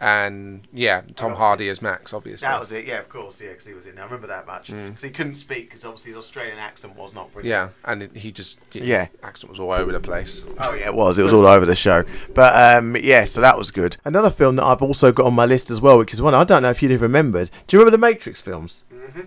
[0.00, 2.46] And yeah, Tom else Hardy as Max, obviously.
[2.46, 2.86] That was it.
[2.86, 3.40] Yeah, of course.
[3.40, 3.94] Yeah, because he was in.
[3.94, 4.04] there.
[4.04, 7.32] I remember that much because he couldn't speak because obviously his Australian accent was not
[7.32, 7.72] brilliant.
[7.84, 9.08] yeah, and it, he just Yeah.
[9.22, 10.42] accent was all over the place.
[10.58, 11.18] Oh yeah, it was.
[11.18, 12.04] It was all over the show.
[12.34, 13.96] But um, yeah, so that was good.
[14.04, 16.44] Another film that I've also got on my list as well, which is one I
[16.44, 17.50] don't know if you'd have remembered.
[17.66, 18.84] Do you remember the Matrix films?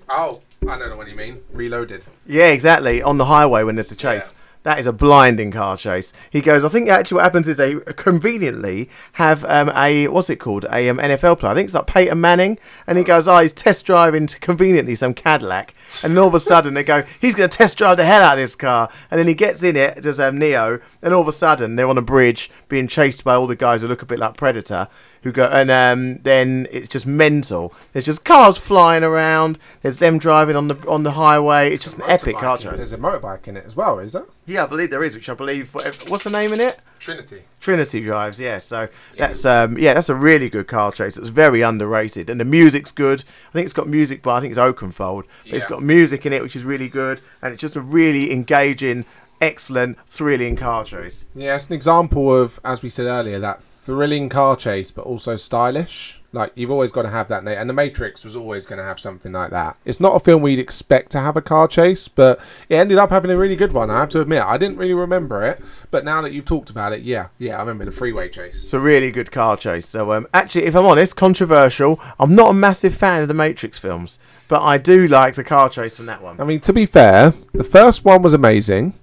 [0.10, 1.42] Oh, I don't know what you mean.
[1.52, 2.04] Reloaded.
[2.28, 3.02] Yeah, exactly.
[3.02, 4.36] On the highway when there's the chase.
[4.64, 6.14] That is a blinding car chase.
[6.30, 6.64] He goes.
[6.64, 10.88] I think actually what happens is they conveniently have um, a what's it called a
[10.88, 11.52] um, NFL player.
[11.52, 14.94] I think it's like Peyton Manning, and he goes, "Oh, he's test driving to conveniently
[14.94, 18.06] some Cadillac," and all of a sudden they go, "He's going to test drive the
[18.06, 21.12] hell out of this car," and then he gets in it, does um, Neo, and
[21.12, 23.88] all of a sudden they're on a bridge being chased by all the guys who
[23.88, 24.88] look a bit like Predator.
[25.24, 27.76] Who go and um, then it's just mental.
[27.94, 29.60] There's just cars flying around.
[29.84, 31.70] There's them driving on the on the highway.
[31.70, 32.78] It's just an epic car chase.
[32.78, 34.26] There's a motorbike in it as well, is there?
[34.48, 35.76] Yeah, I believe there is, which I believe.
[35.76, 36.80] What's the name in it?
[36.98, 37.44] Trinity.
[37.60, 38.42] Trinity drives.
[38.42, 41.18] Yeah, so that's um, yeah, that's a really good car chase.
[41.20, 43.24] It's very underrated, and the music's good.
[43.50, 45.26] I think it's got music by I think it's Oakenfold.
[45.44, 45.70] But It's Yeah.
[45.70, 49.06] got music in it, which is really good, and it's just a really engaging,
[49.40, 51.26] excellent, thrilling car chase.
[51.36, 55.36] Yeah, it's an example of, as we said earlier, that thrilling car chase, but also
[55.36, 56.20] stylish.
[56.34, 59.02] Like you've always got to have that, and The Matrix was always going to have
[59.02, 59.76] something like that.
[59.84, 62.40] It's not a film we'd expect to have a car chase, but
[62.70, 63.90] it ended up having a really good one.
[63.90, 66.94] I have to admit, I didn't really remember it, but now that you've talked about
[66.94, 68.64] it, yeah, yeah, I remember the freeway chase.
[68.64, 69.88] It's a really good car chase.
[69.88, 72.00] So um, actually, if I'm honest, controversial.
[72.18, 75.68] I'm not a massive fan of the Matrix films, but I do like the car
[75.68, 76.40] chase from that one.
[76.40, 78.94] I mean, to be fair, the first one was amazing.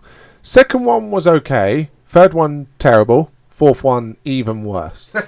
[0.40, 1.90] Second one was okay.
[2.06, 3.32] Third one terrible.
[3.58, 5.10] Fourth one, even worse.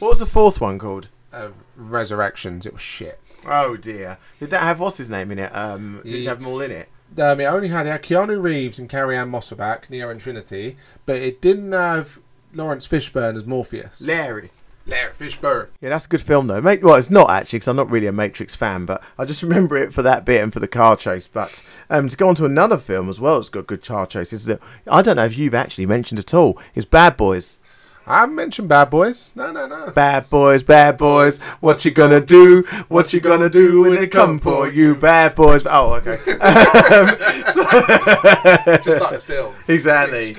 [0.00, 1.06] What was the fourth one called?
[1.32, 3.20] uh, Resurrections, it was shit.
[3.46, 4.16] Oh dear.
[4.40, 5.54] Did that have what's his name in it?
[5.54, 6.88] Um, did it have them all in it?
[7.18, 10.78] Um, it only had, it had Keanu Reeves and Carrie-Anne Moss back, Neo and Trinity,
[11.06, 12.18] but it didn't have
[12.54, 14.00] Laurence Fishburne as Morpheus.
[14.00, 14.50] Larry.
[14.86, 15.68] Larry Fishburne.
[15.80, 16.60] Yeah, that's a good film though.
[16.60, 19.42] Mate, well, it's not actually because I'm not really a Matrix fan, but I just
[19.44, 21.28] remember it for that bit and for the car chase.
[21.28, 24.46] But um, to go on to another film as well, it's got good car chases.
[24.46, 26.58] That I don't know if you've actually mentioned at all.
[26.74, 27.58] Is Bad Boys.
[28.06, 29.30] I haven't mentioned Bad Boys.
[29.36, 29.90] No, no, no.
[29.90, 32.62] Bad boys, bad boys, what you gonna do?
[32.88, 34.96] What you gonna do when they come for you?
[34.96, 35.64] Bad boys.
[35.64, 36.16] Oh, okay.
[38.82, 39.54] Just like the film.
[39.68, 40.34] exactly.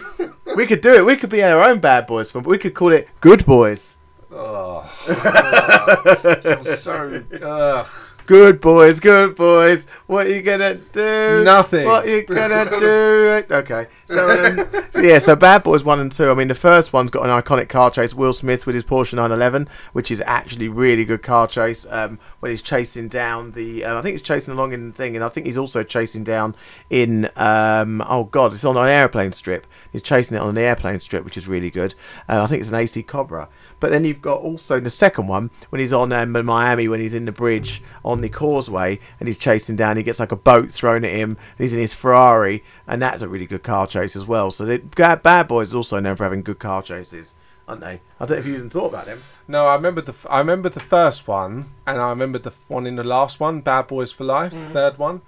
[0.56, 1.06] We could do it.
[1.06, 3.96] We could be our own bad boys film, but we could call it Good Boys.
[4.34, 4.84] Oh,
[6.41, 7.24] sounds so.
[7.41, 7.88] Ugh.
[8.28, 9.88] Good boys, good boys.
[10.06, 11.44] What are you gonna do?
[11.44, 11.86] Nothing.
[11.86, 13.44] What are you gonna do?
[13.52, 13.88] Okay.
[14.06, 15.17] So, um, yeah.
[15.17, 16.30] So Bad Boys one and two.
[16.30, 18.13] I mean, the first one's got an iconic car chase.
[18.13, 21.86] Will Smith with his Porsche 911, which is actually really good car chase.
[21.89, 25.15] Um, when he's chasing down the, uh, I think he's chasing along in the thing,
[25.15, 26.56] and I think he's also chasing down
[26.89, 27.28] in.
[27.36, 29.67] Um, oh God, it's on an airplane strip.
[29.91, 31.96] He's chasing it on an airplane strip, which is really good.
[32.30, 33.50] Uh, I think it's an AC Cobra.
[33.82, 37.02] But then you've got also the second one when he's on um, in Miami when
[37.02, 39.98] he's in the bridge on the causeway and he's chasing down.
[39.98, 41.32] He gets like a boat thrown at him.
[41.32, 44.52] And he's in his Ferrari, and that's a really good car chase as well.
[44.52, 47.34] So they, Bad Bad Boys is also known for having good car chases,
[47.67, 48.02] aren't they?
[48.20, 49.22] I don't know if you even thought about them.
[49.48, 52.86] No, I remember the f- I remember the first one, and I remember the one
[52.86, 55.22] in the last one, Bad Boys for Life, the third one.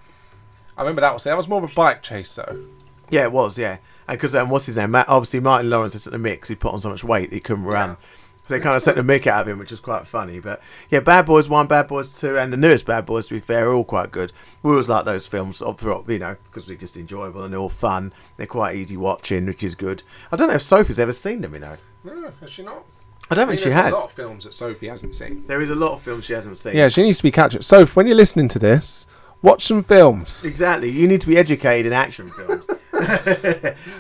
[0.78, 2.66] I remember that was that was more of a bike chase though.
[3.10, 3.58] Yeah, it was.
[3.58, 4.92] Yeah, because um, what's his name?
[4.92, 6.50] Matt, obviously Martin Lawrence is at the mix.
[6.50, 7.98] He put on so much weight he couldn't run.
[8.46, 10.40] So they kind of set the mick out of him, which was quite funny.
[10.40, 13.40] But yeah, Bad Boys One, Bad Boys Two, and the newest Bad Boys, to be
[13.40, 14.34] fair, are all quite good.
[14.64, 17.60] We always like those films, of throughout, you know, because they're just enjoyable and they're
[17.60, 18.12] all fun.
[18.36, 20.04] They're quite easy watching, which is good.
[20.32, 21.78] I don't know if Sophie's ever seen them, you know.
[22.04, 22.84] No, has she not?
[23.32, 23.94] I don't I mean, think she there's has.
[23.94, 25.48] a lot of films that Sophie hasn't seen.
[25.48, 26.76] There is a lot of films she hasn't seen.
[26.76, 27.62] Yeah, she needs to be catching.
[27.62, 29.08] Sophie, when you're listening to this,
[29.44, 30.44] watch some films.
[30.44, 30.90] Exactly.
[30.90, 32.68] You need to be educated in action films.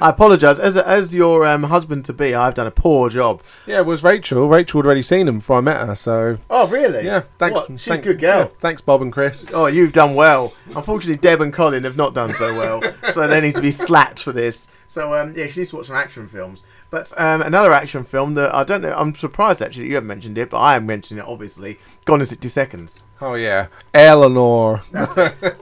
[0.02, 0.60] I apologise.
[0.60, 3.44] As as your um, husband to be, I've done a poor job.
[3.68, 4.48] Yeah, it was Rachel.
[4.48, 7.06] Rachel had already seen them before I met her, so Oh, really?
[7.06, 7.22] yeah.
[7.38, 7.60] Thanks.
[7.60, 7.70] What?
[7.72, 8.40] She's thank- a good girl.
[8.40, 9.46] yeah, thanks, Bob and Chris.
[9.54, 10.54] Oh, you've done well.
[10.76, 14.24] Unfortunately, Deb and Colin have not done so well, so they need to be slapped
[14.24, 14.72] for this.
[14.88, 16.64] So, um, yeah, she needs to watch some action films.
[16.94, 20.10] But um, another action film that I don't know, I'm surprised actually that you haven't
[20.10, 21.80] mentioned it, but I am mentioning it obviously.
[22.06, 23.02] Gone in 60 Seconds.
[23.20, 24.84] Oh yeah, Eleanor.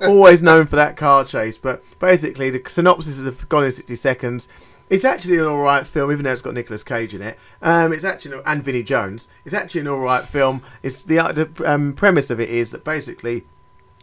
[0.02, 4.50] Always known for that car chase, but basically, the synopsis of Gone in 60 Seconds.
[4.90, 7.40] It's actually an alright film, even though it's got Nicolas Cage in it.
[7.62, 9.30] Um, it's actually and Vinnie Jones.
[9.46, 10.62] It's actually an alright film.
[10.84, 13.46] It's the, uh, the um, premise of it is that basically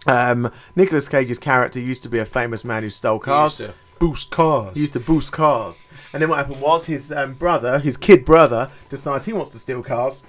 [0.07, 3.61] um, Nicolas Cage's character used to be a famous man who stole cars.
[3.99, 4.75] Boost cars.
[4.75, 5.89] He used to boost cars.
[6.13, 9.59] And then what happened was his um, brother, his kid brother, decides he wants to
[9.59, 10.23] steal cars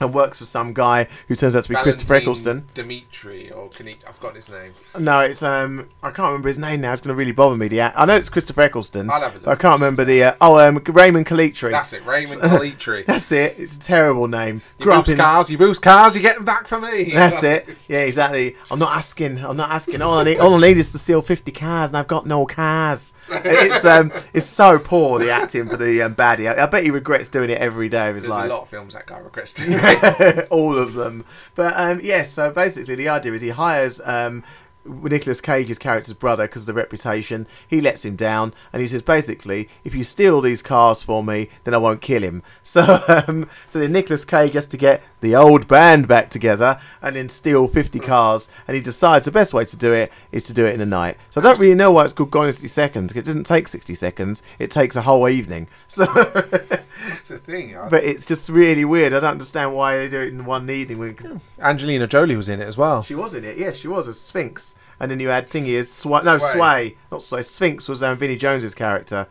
[0.00, 2.66] and works for some guy who turns out to be Christopher Eccleston.
[2.74, 3.96] Dimitri, or can he?
[4.08, 4.72] I've forgotten his name.
[4.98, 6.92] No, it's um, I can't remember his name now.
[6.92, 7.68] It's going to really bother me.
[7.68, 9.10] The I know it's Christopher Eccleston.
[9.10, 9.44] I'll have a look.
[9.44, 11.70] but I can't remember the uh, oh um, Raymond Calitri.
[11.70, 13.04] That's it, Raymond Calitri.
[13.06, 13.56] That's it.
[13.58, 14.62] It's a terrible name.
[14.78, 17.12] You Grew up boost in- cars, you boost cars, you're getting back from me.
[17.12, 17.68] That's it.
[17.88, 18.56] Yeah, exactly.
[18.70, 19.38] I'm not asking.
[19.44, 20.00] I'm not asking.
[20.02, 22.46] All I need, all I need is to steal 50 cars, and I've got no
[22.46, 23.12] cars.
[23.30, 26.52] It's um, it's so poor the acting for the um, baddie.
[26.52, 28.50] I, I bet he regrets doing it every day of his There's life.
[28.50, 29.72] a lot of films that guy regrets doing.
[30.50, 31.24] all of them.
[31.54, 34.42] But um, yes, so basically the idea is he hires um,
[34.84, 37.46] Nicolas Cage's character's brother because of the reputation.
[37.68, 41.48] He lets him down, and he says basically, if you steal these cars for me,
[41.64, 42.42] then I won't kill him.
[42.62, 47.16] So, um, so then Nicolas Cage has to get the old band back together and
[47.16, 48.48] then steal 50 cars.
[48.68, 50.86] And he decides the best way to do it is to do it in a
[50.86, 51.16] night.
[51.30, 53.12] So I don't really know why it's called Gone in 60 Seconds.
[53.12, 54.42] 'cause It doesn't take 60 seconds.
[54.60, 55.66] It takes a whole evening.
[55.88, 56.04] So.
[56.04, 57.76] That's the thing.
[57.76, 59.12] I- But it's just really weird.
[59.12, 61.40] I don't understand why they do it in one evening.
[61.60, 63.02] Angelina Jolie was in it as well.
[63.02, 64.69] She was in it, yes, she was a Sphinx.
[64.98, 66.50] And then you had thingy as Sway, no Sway.
[66.52, 67.42] Sway, not Sway.
[67.42, 69.26] Sphinx was um, Vinnie Jones's character.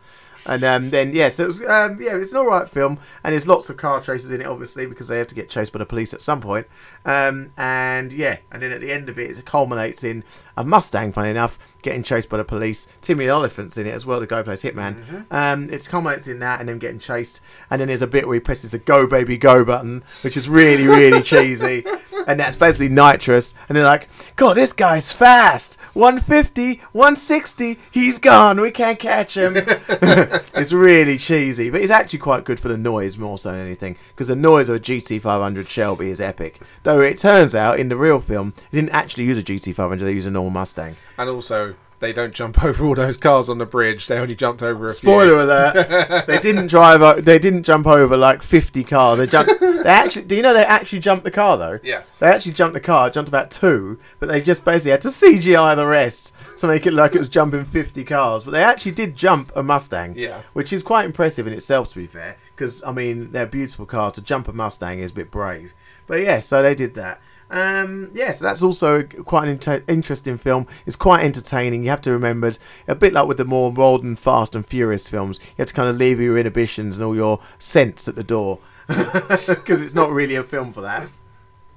[0.46, 3.70] And um, then yes, it was um, yeah, it's an alright film, and there's lots
[3.70, 6.14] of car chases in it, obviously, because they have to get chased by the police
[6.14, 6.66] at some point.
[7.04, 10.24] Um, and yeah, and then at the end of it, it culminates in
[10.56, 12.86] a Mustang, funny enough, getting chased by the police.
[13.00, 15.26] Timmy the Elephant's in it as well, the guy who plays Hitman.
[15.30, 17.40] Um, it culminates in that, and them getting chased.
[17.70, 20.48] And then there's a bit where he presses the "Go Baby Go" button, which is
[20.48, 21.84] really really cheesy.
[22.26, 23.54] And that's basically nitrous.
[23.68, 25.80] And they're like, God, this guy's fast.
[25.94, 28.60] 150, 160, he's gone.
[28.60, 29.54] We can't catch him.
[30.54, 33.96] it's really cheesy, but it's actually quite good for the noise more so than anything.
[34.10, 36.60] Because the noise of a GT500 Shelby is epic.
[36.82, 40.12] Though it turns out in the real film, they didn't actually use a GT500, they
[40.12, 40.96] used a normal Mustang.
[41.18, 44.06] And also, they don't jump over all those cars on the bridge.
[44.06, 45.42] They only jumped over a Spoiler few.
[45.42, 46.26] alert!
[46.26, 47.02] they didn't drive.
[47.02, 49.18] o- They didn't jump over like fifty cars.
[49.18, 49.60] They jumped.
[49.60, 50.24] They actually.
[50.26, 51.78] Do you know they actually jumped the car though?
[51.82, 52.02] Yeah.
[52.18, 53.08] They actually jumped the car.
[53.10, 56.92] Jumped about two, but they just basically had to CGI the rest to make it
[56.92, 58.44] like it was jumping fifty cars.
[58.44, 60.14] But they actually did jump a Mustang.
[60.16, 60.42] Yeah.
[60.52, 62.36] Which is quite impressive in itself, to be fair.
[62.56, 64.14] Because I mean, they're beautiful cars.
[64.14, 65.72] To jump a Mustang is a bit brave.
[66.06, 67.20] But yeah, so they did that.
[67.50, 70.66] Um, yeah, so that's also quite an inter- interesting film.
[70.86, 71.82] It's quite entertaining.
[71.82, 72.52] You have to remember,
[72.86, 75.88] a bit like with the more modern Fast and Furious films, you have to kind
[75.88, 80.36] of leave your inhibitions and all your sense at the door because it's not really
[80.36, 81.08] a film for that.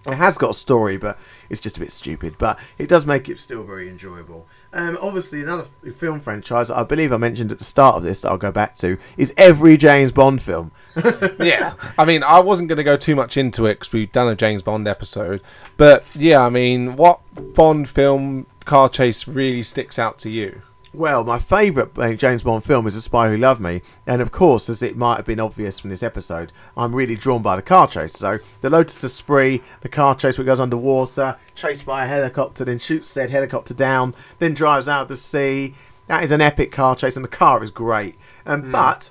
[0.06, 1.18] It has got a story, but
[1.50, 2.36] it's just a bit stupid.
[2.38, 4.46] But it does make it still very enjoyable.
[4.74, 8.30] Um, obviously, another film franchise I believe I mentioned at the start of this that
[8.30, 10.72] I'll go back to is every James Bond film.
[11.40, 14.28] yeah, I mean, I wasn't going to go too much into it because we've done
[14.28, 15.42] a James Bond episode,
[15.78, 17.20] but yeah, I mean, what
[17.54, 20.62] Bond film car chase really sticks out to you?
[20.96, 24.32] Well, my favourite uh, James Bond film is The Spy Who Loved Me, and of
[24.32, 27.64] course, as it might have been obvious from this episode, I'm really drawn by the
[27.64, 28.14] car chase.
[28.14, 32.08] So, the Lotus of Esprit, the car chase where it goes underwater, chased by a
[32.08, 35.74] helicopter, then shoots said helicopter down, then drives out of the sea.
[36.06, 38.16] That is an epic car chase, and the car is great.
[38.46, 39.10] Um, But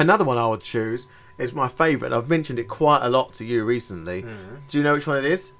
[0.00, 1.06] another one I would choose
[1.38, 2.12] is my favourite.
[2.12, 4.24] I've mentioned it quite a lot to you recently.
[4.68, 5.52] Do you know which one it is?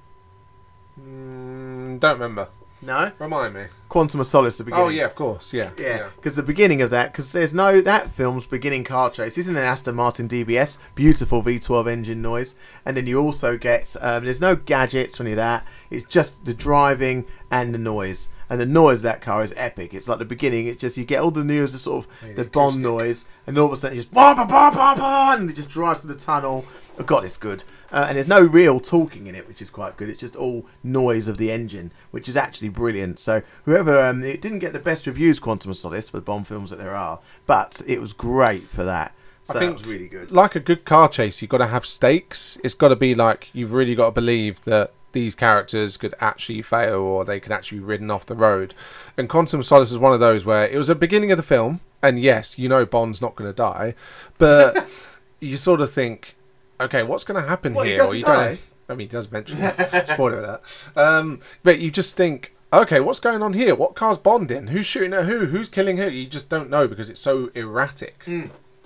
[1.00, 2.48] Mm, don't remember.
[2.82, 3.64] No, Remind me.
[3.90, 4.56] Quantum of Solace.
[4.56, 4.86] The beginning.
[4.86, 5.52] Oh yeah, of course.
[5.52, 5.70] Yeah.
[5.76, 9.54] Yeah, because the beginning of that, because there's no that film's beginning car chase isn't
[9.54, 14.40] an Aston Martin DBS, beautiful V12 engine noise, and then you also get um, there's
[14.40, 15.66] no gadgets or any of that.
[15.90, 19.94] It's just the driving and the noise, and the noise of that car is epic.
[19.94, 20.66] It's like the beginning.
[20.66, 23.66] It's just you get all the news the sort of the Bond noise, and all
[23.66, 26.12] of a sudden it just bah, bah, bah, bah, bah, and it just drives through
[26.12, 26.66] the tunnel.
[26.98, 27.64] Oh God, it's good.
[27.92, 30.10] Uh, and there's no real talking in it, which is quite good.
[30.10, 33.18] It's just all noise of the engine, which is actually brilliant.
[33.18, 36.46] So whoever um, it didn't get the best reviews, Quantum of Solace, for the Bond
[36.46, 39.14] films that there are, but it was great for that.
[39.44, 40.30] So think- that was really good.
[40.30, 42.58] Like a good car chase, you've got to have stakes.
[42.62, 46.62] It's got to be like you've really got to believe that these characters could actually
[46.62, 48.74] fail or they could actually be ridden off the road.
[49.16, 51.42] And Quantum of Solace is one of those where it was the beginning of the
[51.42, 53.94] film, and yes, you know Bond's not going to die,
[54.38, 54.88] but
[55.40, 56.36] you sort of think,
[56.80, 57.96] okay, what's going to happen he here?
[57.96, 58.46] doesn't you die?
[58.46, 58.60] don't.
[58.88, 60.08] I mean, he does mention it.
[60.08, 60.62] Spoiler that.
[60.96, 63.74] Um, but you just think, okay, what's going on here?
[63.74, 64.68] What car's Bond in?
[64.68, 65.46] Who's shooting at who?
[65.46, 66.08] Who's killing who?
[66.08, 68.24] You just don't know because it's so erratic.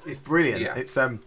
[0.06, 0.60] It's brilliant.
[0.60, 0.74] Yeah.
[0.76, 1.20] It's um,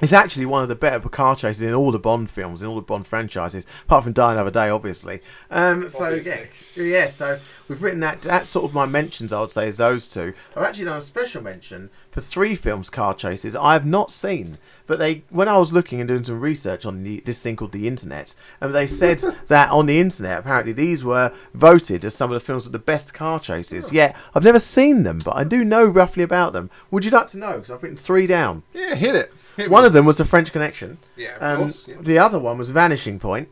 [0.00, 2.76] it's actually one of the better car chases in all the Bond films, in all
[2.76, 5.20] the Bond franchises, apart from Die Another Day, obviously.
[5.50, 6.46] Um, so Obviously.
[6.76, 7.06] yeah, yeah.
[7.06, 8.22] So we've written that.
[8.22, 9.32] That's sort of my mentions.
[9.32, 10.34] I would say is those two.
[10.56, 14.58] I've actually done a special mention for three films car chases I have not seen,
[14.86, 17.72] but they when I was looking and doing some research on the, this thing called
[17.72, 22.30] the internet, and they said that on the internet apparently these were voted as some
[22.30, 23.92] of the films with the best car chases.
[23.92, 26.70] Yet I've never seen them, but I do know roughly about them.
[26.90, 27.52] Would you like to know?
[27.54, 28.62] Because I've written three down.
[28.72, 29.32] Yeah, hit it.
[29.56, 29.88] Hit One me.
[29.88, 30.98] of them was the French Connection.
[31.16, 31.96] Yeah, of Um, course, yeah.
[32.00, 33.48] The other one was Vanishing Point,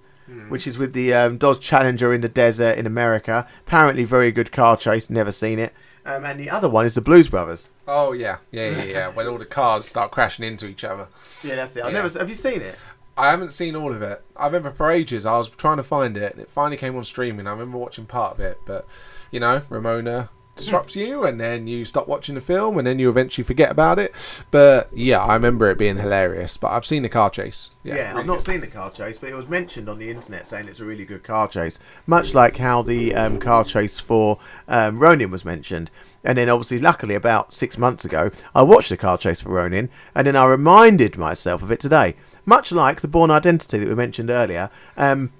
[0.48, 3.46] which is with the um, Dodge Challenger in the desert in America.
[3.60, 5.08] Apparently, very good car chase.
[5.10, 5.72] Never seen it.
[6.04, 7.70] Um, and the other one is the Blues Brothers.
[7.88, 9.08] Oh yeah, yeah, yeah, yeah.
[9.14, 11.08] when all the cars start crashing into each other.
[11.42, 11.84] Yeah, that's it.
[11.84, 12.02] I've Yeah.
[12.02, 12.18] never.
[12.18, 12.76] Have you seen it?
[13.18, 14.22] I haven't seen all of it.
[14.36, 17.04] I remember for ages I was trying to find it, and it finally came on
[17.04, 17.46] streaming.
[17.46, 18.86] I remember watching part of it, but
[19.30, 23.08] you know, Ramona disrupts you, and then you stop watching the film, and then you
[23.08, 24.12] eventually forget about it.
[24.50, 26.56] But yeah, I remember it being hilarious.
[26.56, 27.70] But I've seen the car chase.
[27.84, 28.42] Yeah, Yeah, really I've not good.
[28.52, 31.04] seen the car chase, but it was mentioned on the internet saying it's a really
[31.04, 31.78] good car chase.
[32.06, 35.90] Much like how the um, car chase for um, Ronin was mentioned.
[36.24, 39.88] And then, obviously, luckily, about six months ago, I watched the car chase for Ronin,
[40.12, 42.16] and then I reminded myself of it today.
[42.44, 44.68] Much like the Bourne Identity that we mentioned earlier.
[44.96, 45.30] Um,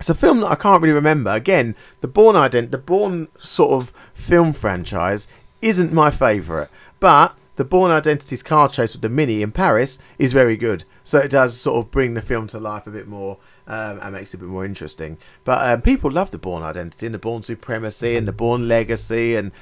[0.00, 1.30] it's a film that I can't really remember.
[1.30, 5.28] Again, the Bourne Ident, the Bourne sort of film franchise
[5.60, 6.68] isn't my favourite,
[7.00, 10.84] but the Bourne Identity's car chase with the Mini in Paris is very good.
[11.04, 13.36] So it does sort of bring the film to life a bit more
[13.66, 15.18] um, and makes it a bit more interesting.
[15.44, 19.36] But um, people love the Bourne Identity and the Bourne Supremacy and the Bourne Legacy
[19.36, 19.52] and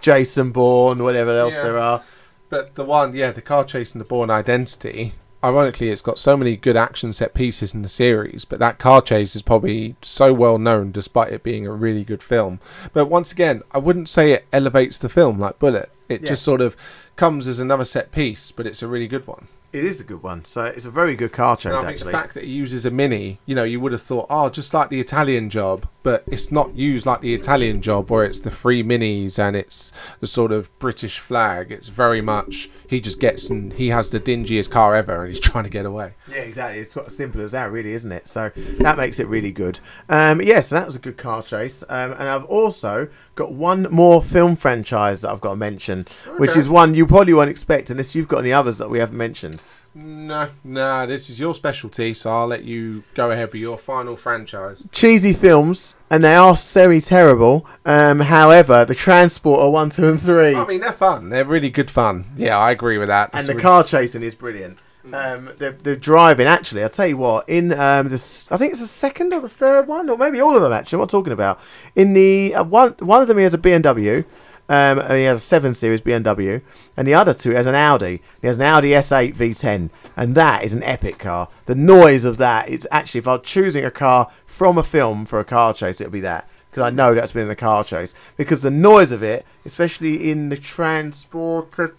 [0.00, 1.62] Jason Bourne, whatever else Yeah.
[1.64, 2.02] there are.
[2.48, 5.12] But the one, yeah, the car chase and the Bourne Identity.
[5.44, 9.02] Ironically, it's got so many good action set pieces in the series, but that car
[9.02, 12.60] chase is probably so well known despite it being a really good film.
[12.92, 15.90] But once again, I wouldn't say it elevates the film like Bullitt.
[16.08, 16.28] It Yeah.
[16.28, 16.76] just sort of
[17.16, 19.48] comes as another set piece, but it's a really good one.
[19.72, 20.44] It is a good one.
[20.44, 22.12] So it's a very good car chase, actually.
[22.12, 24.72] the fact that he uses a mini, you know, you would have thought, oh, just
[24.74, 28.50] like the Italian job, but it's not used like the Italian job where it's the
[28.50, 31.70] three minis and it's the sort of British flag.
[31.70, 35.40] It's very much he just gets and he has the dingiest car ever and he's
[35.52, 36.14] trying to get away.
[36.28, 36.80] Yeah, exactly.
[36.80, 38.28] It's quite simple as that, really, isn't it?
[38.28, 38.50] So
[38.80, 39.80] that makes it really good.
[40.08, 41.84] Um, yes, yeah, so that was a good car chase.
[41.88, 46.38] Um, and I've also got one more film franchise that I've got to mention, okay.
[46.38, 49.16] which is one you probably won't expect unless you've got any others that we haven't
[49.16, 49.62] mentioned.
[49.94, 54.16] No, no, this is your specialty, so I'll let you go ahead with your final
[54.16, 54.88] franchise.
[54.90, 57.66] Cheesy films, and they are semi terrible.
[57.84, 60.54] Um, however, the Transporter one, two, and three.
[60.54, 61.28] I mean, they're fun.
[61.28, 62.24] They're really good fun.
[62.36, 63.30] Yeah, I agree with that.
[63.34, 64.78] and the car chasing is brilliant.
[65.04, 67.48] Um, the the driving actually, I'll tell you what.
[67.48, 70.56] In um, this, I think it's the second or the third one, or maybe all
[70.56, 70.98] of them actually.
[70.98, 71.60] What I'm talking about.
[71.96, 74.24] In the uh, one one of them, he has a BMW.
[74.72, 76.62] Um, and he has a 7 Series BMW,
[76.96, 78.22] and the other two has an Audi.
[78.40, 81.50] He has an Audi S8 V10, and that is an epic car.
[81.66, 85.38] The noise of that, it's actually, if I'm choosing a car from a film for
[85.40, 86.48] a car chase, it'll be that.
[86.70, 88.14] Because I know that's been in the car chase.
[88.38, 91.94] Because the noise of it, especially in the Transporter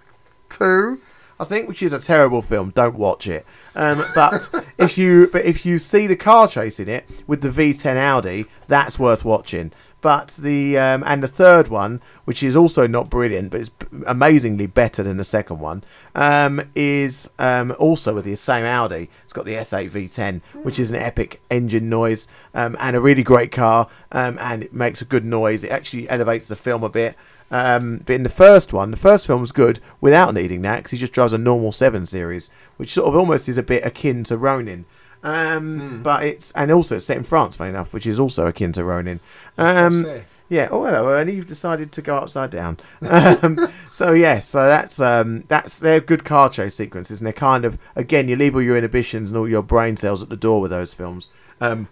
[0.49, 0.99] 2,
[1.39, 2.71] I think, which is a terrible film.
[2.71, 3.45] Don't watch it.
[3.75, 4.49] Um, but
[4.79, 8.45] if you but if you see the car chase in it with the V10 Audi,
[8.67, 9.71] that's worth watching.
[10.03, 13.71] But the um, and the third one, which is also not brilliant, but it's
[14.05, 15.81] amazingly better than the second one,
[16.13, 19.09] um, is um, also with the same Audi.
[19.23, 23.23] It's got the S8 V10, which is an epic engine noise um, and a really
[23.23, 25.63] great car, um, and it makes a good noise.
[25.63, 27.15] It actually elevates the film a bit.
[27.49, 30.91] Um, but in the first one, the first film was good without needing that because
[30.91, 34.25] he just drives a normal 7 Series, which sort of almost is a bit akin
[34.25, 34.83] to Ronin.
[35.23, 36.03] Um, mm.
[36.03, 38.83] But it's and also it's set in France, funny enough, which is also akin to
[38.83, 39.21] Ronin.
[39.57, 40.05] Um,
[40.49, 40.67] yeah.
[40.69, 41.33] Oh hello, Ernie.
[41.33, 42.77] You've decided to go upside down.
[43.09, 47.33] um, so yes, yeah, so that's um, that's they're good car chase sequences, and they're
[47.33, 50.37] kind of again you leave all your inhibitions and all your brain cells at the
[50.37, 51.29] door with those films.
[51.61, 51.87] Um,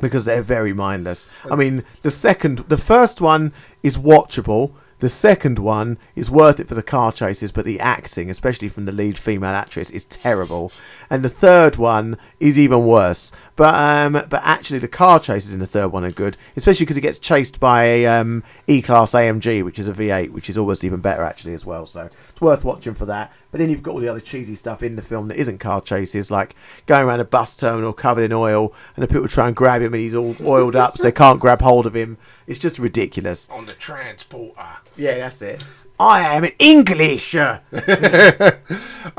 [0.00, 1.28] because they're very mindless.
[1.50, 3.52] I mean, the second, the first one
[3.82, 8.30] is watchable the second one is worth it for the car chases, but the acting,
[8.30, 10.70] especially from the lead female actress, is terrible.
[11.08, 13.32] And the third one is even worse.
[13.56, 16.98] But um, but actually, the car chases in the third one are good, especially because
[16.98, 20.84] it gets chased by a um, E-Class AMG, which is a V8, which is almost
[20.84, 21.86] even better actually as well.
[21.86, 23.32] So it's worth watching for that.
[23.50, 25.80] But then you've got all the other cheesy stuff in the film that isn't car
[25.80, 26.54] chases, like
[26.86, 29.92] going around a bus terminal covered in oil, and the people try and grab him,
[29.92, 32.16] and he's all oiled up, so they can't grab hold of him.
[32.46, 33.50] It's just ridiculous.
[33.50, 34.66] On the transporter.
[34.96, 35.66] Yeah, that's it.
[35.98, 37.34] I am an English.
[37.36, 38.54] I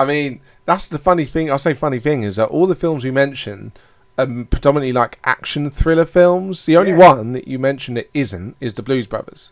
[0.05, 1.51] mean, that's the funny thing.
[1.51, 3.71] I say funny thing is that all the films we mention
[4.17, 6.65] are predominantly like action thriller films.
[6.65, 6.97] The only yeah.
[6.97, 9.51] one that you mentioned that isn't is the Blues Brothers.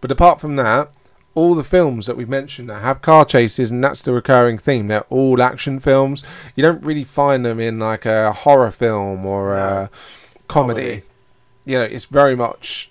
[0.00, 0.90] But apart from that,
[1.36, 4.88] all the films that we've mentioned that have car chases, and that's the recurring theme.
[4.88, 6.24] They're all action films.
[6.56, 9.90] You don't really find them in like a horror film or a
[10.48, 10.82] comedy.
[10.82, 11.02] comedy.
[11.64, 12.90] You know, it's very much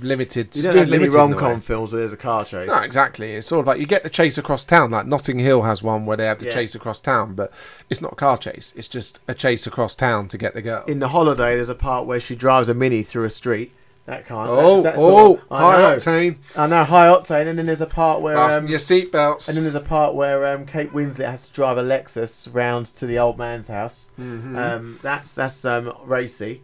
[0.00, 0.54] limited.
[0.56, 2.68] You don't have many rom-com films where there's a car chase.
[2.68, 3.32] No, exactly.
[3.32, 4.92] It's sort of like you get the chase across town.
[4.92, 6.54] Like Notting Hill has one where they have the yeah.
[6.54, 7.50] chase across town, but
[7.90, 8.72] it's not a car chase.
[8.76, 10.84] It's just a chase across town to get the girl.
[10.86, 13.72] In the holiday, there's a part where she drives a mini through a street
[14.06, 14.48] that can't.
[14.48, 15.96] Oh, that, oh, of, high know.
[15.96, 16.38] octane.
[16.54, 19.48] I know high octane, and then there's a part where fasten um, your seatbelts.
[19.48, 22.86] And then there's a part where um, Kate Winslet has to drive a Lexus round
[22.86, 24.10] to the old man's house.
[24.18, 24.56] Mm-hmm.
[24.56, 26.62] Um, that's that's um, racy.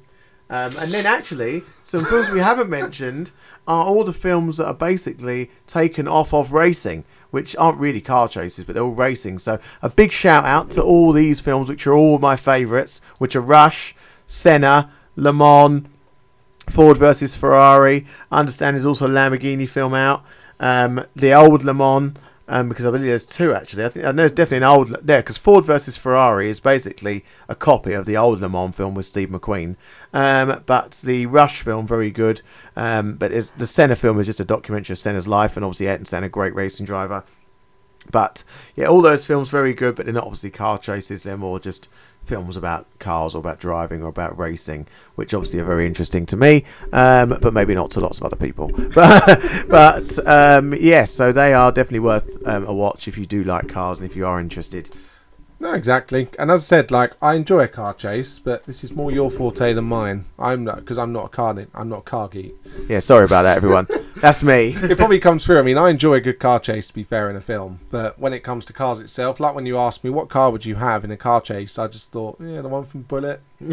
[0.50, 3.32] Um, and then actually, some films we haven't mentioned
[3.66, 8.28] are all the films that are basically taken off of racing, which aren't really car
[8.28, 9.38] chases, but they're all racing.
[9.38, 13.34] So a big shout out to all these films, which are all my favourites, which
[13.34, 15.88] are Rush, Senna, Le Mans,
[16.68, 18.06] Ford versus Ferrari.
[18.30, 20.24] I understand there's also a Lamborghini film out.
[20.60, 22.16] Um, the old Le Mans,
[22.48, 23.84] um, because I believe there's two actually.
[23.84, 27.24] I think I know there's definitely an old there because Ford versus Ferrari is basically
[27.48, 29.76] a copy of the old Le Mans film with Steve McQueen.
[30.12, 32.42] Um, but the Rush film very good.
[32.76, 36.04] Um, but the Senna film is just a documentary of Senna's life, and obviously Ayrton
[36.04, 37.24] Senna, great racing driver.
[38.10, 38.44] But
[38.74, 41.22] yeah, all those films very good, but they're not obviously car chases.
[41.22, 41.88] They're more just
[42.24, 46.36] films about cars or about driving or about racing, which obviously are very interesting to
[46.36, 48.70] me, um, but maybe not to lots of other people.
[48.92, 53.26] But, but um, yes, yeah, so they are definitely worth um, a watch if you
[53.26, 54.90] do like cars and if you are interested.
[55.62, 56.28] No, exactly.
[56.40, 59.30] And as I said, like I enjoy a car chase, but this is more your
[59.30, 60.24] forte than mine.
[60.36, 61.56] I'm not because I'm not a car.
[61.72, 62.54] I'm not a car geek.
[62.88, 63.86] Yeah, sorry about that, everyone.
[64.22, 64.76] That's me.
[64.76, 65.58] it probably comes through.
[65.58, 67.80] I mean, I enjoy a good car chase, to be fair, in a film.
[67.90, 70.64] But when it comes to cars itself, like when you asked me what car would
[70.64, 73.40] you have in a car chase, I just thought, yeah, the one from Bullitt.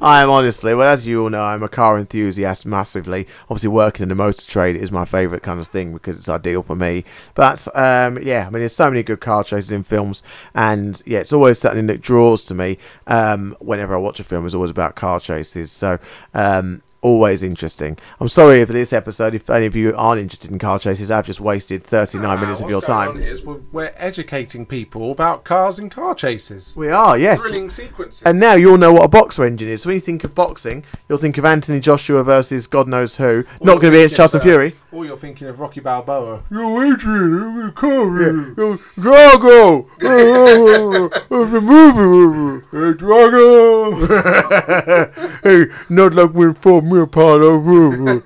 [0.00, 3.26] I am honestly, well, as you all know, I'm a car enthusiast massively.
[3.42, 6.62] Obviously, working in the motor trade is my favourite kind of thing because it's ideal
[6.62, 7.04] for me.
[7.34, 10.22] But um, yeah, I mean, there's so many good car chases in films,
[10.54, 12.78] and yeah, it's always something that draws to me.
[13.06, 15.70] Um, whenever I watch a film, it's always about car chases.
[15.70, 15.98] So
[16.32, 17.96] um, always interesting.
[18.20, 19.34] I'm sorry for this episode.
[19.34, 22.60] If any of you aren't interested in car chases, I've just wasted 39 Ah, minutes
[22.60, 23.10] of your time.
[23.10, 26.74] on is we're, we're educating people about cars and car chases.
[26.76, 27.42] We are, yes.
[27.42, 28.22] Thrilling sequences.
[28.24, 29.86] And now you all know what a boxer engine is.
[29.86, 33.44] When you think of boxing, you'll think of Anthony Joshua versus God knows who.
[33.60, 34.74] Or Not going to be against thinking Charles and Fury.
[34.92, 36.42] Or you're thinking of Rocky Balboa.
[36.50, 37.72] Yo, Adrian, I'm
[38.98, 39.86] Drago!
[41.30, 42.66] the movie!
[42.70, 43.40] Hey, Drago!
[45.42, 47.56] hey, not like when for me Apollo.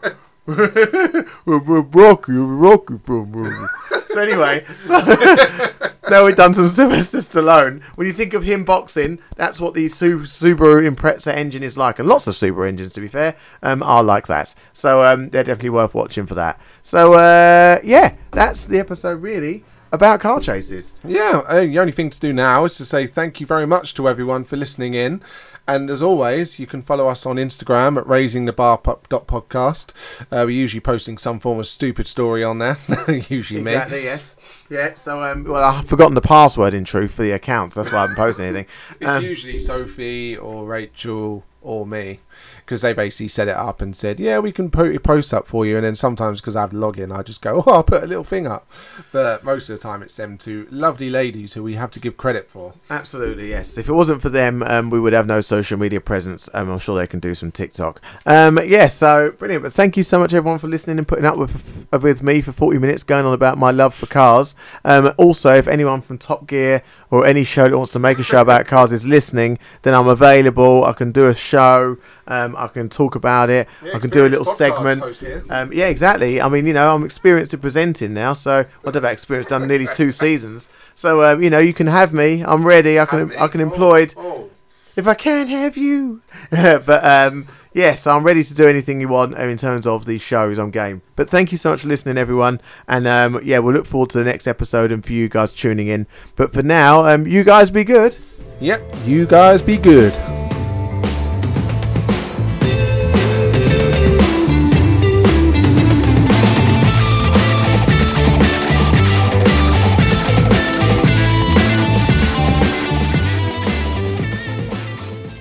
[1.47, 3.69] Rocky, Rocky film.
[4.09, 4.99] So anyway, so
[6.11, 7.83] now we've done some Sylvester Stallone.
[7.97, 11.99] When you think of him boxing, that's what the Su- Subaru Impreza engine is like,
[11.99, 14.55] and lots of Subaru engines, to be fair, um, are like that.
[14.73, 16.61] So um, they're definitely worth watching for that.
[16.83, 21.01] So uh, yeah, that's the episode really about car chases.
[21.05, 23.95] Yeah, uh, the only thing to do now is to say thank you very much
[23.95, 25.23] to everyone for listening in.
[25.67, 29.93] And as always, you can follow us on Instagram at raising the bar podcast.
[30.31, 32.77] Uh, we're usually posting some form of stupid story on there.
[33.29, 34.05] usually Exactly.
[34.05, 34.37] Yes.
[34.69, 34.93] Yeah.
[34.93, 37.77] So um, well, I've forgotten the password in truth for the accounts.
[37.77, 38.67] That's why I haven't posted anything.
[39.01, 42.21] It's Um, usually Sophie or Rachel or me
[42.65, 45.47] because they basically set it up and said, "Yeah, we can put your post up
[45.47, 48.03] for you." And then sometimes because I have login, I just go, "Oh, I'll put
[48.03, 48.71] a little thing up."
[49.13, 52.17] But most of the time, it's them two lovely ladies who we have to give
[52.17, 52.75] credit for.
[52.91, 53.77] Absolutely, yes.
[53.79, 56.49] If it wasn't for them, um, we would have no social media presence.
[56.55, 58.01] Um, I'm sure they can do some TikTok.
[58.27, 59.65] Um, yeah, so brilliant.
[59.65, 62.53] But thank you so much, everyone, for listening and putting up with with me for
[62.53, 64.55] 40 minutes, going on about my love for cars.
[64.85, 68.23] Um, also, if anyone from Top Gear or any show that wants to make a
[68.23, 70.85] show about cars is listening, then I'm available.
[70.85, 71.54] I can do a show.
[71.59, 73.69] Um, I can talk about it.
[73.95, 75.03] I can do a little segment.
[75.51, 76.41] Um, yeah, exactly.
[76.41, 79.47] I mean, you know, I'm experienced in presenting now, so what about experience?
[79.49, 82.43] Done nearly two seasons, so um, you know, you can have me.
[82.43, 82.99] I'm ready.
[82.99, 84.51] I can I can employ Oh,
[84.97, 86.23] if I can have you.
[86.51, 90.59] but um, yes, I'm ready to do anything you want in terms of these shows.
[90.59, 91.03] I'm game.
[91.17, 92.61] But thank you so much for listening, everyone.
[92.89, 95.89] And um, yeah, we'll look forward to the next episode and for you guys tuning
[95.89, 96.07] in.
[96.37, 98.17] But for now, um, you guys be good.
[98.61, 100.44] Yep, you guys be good.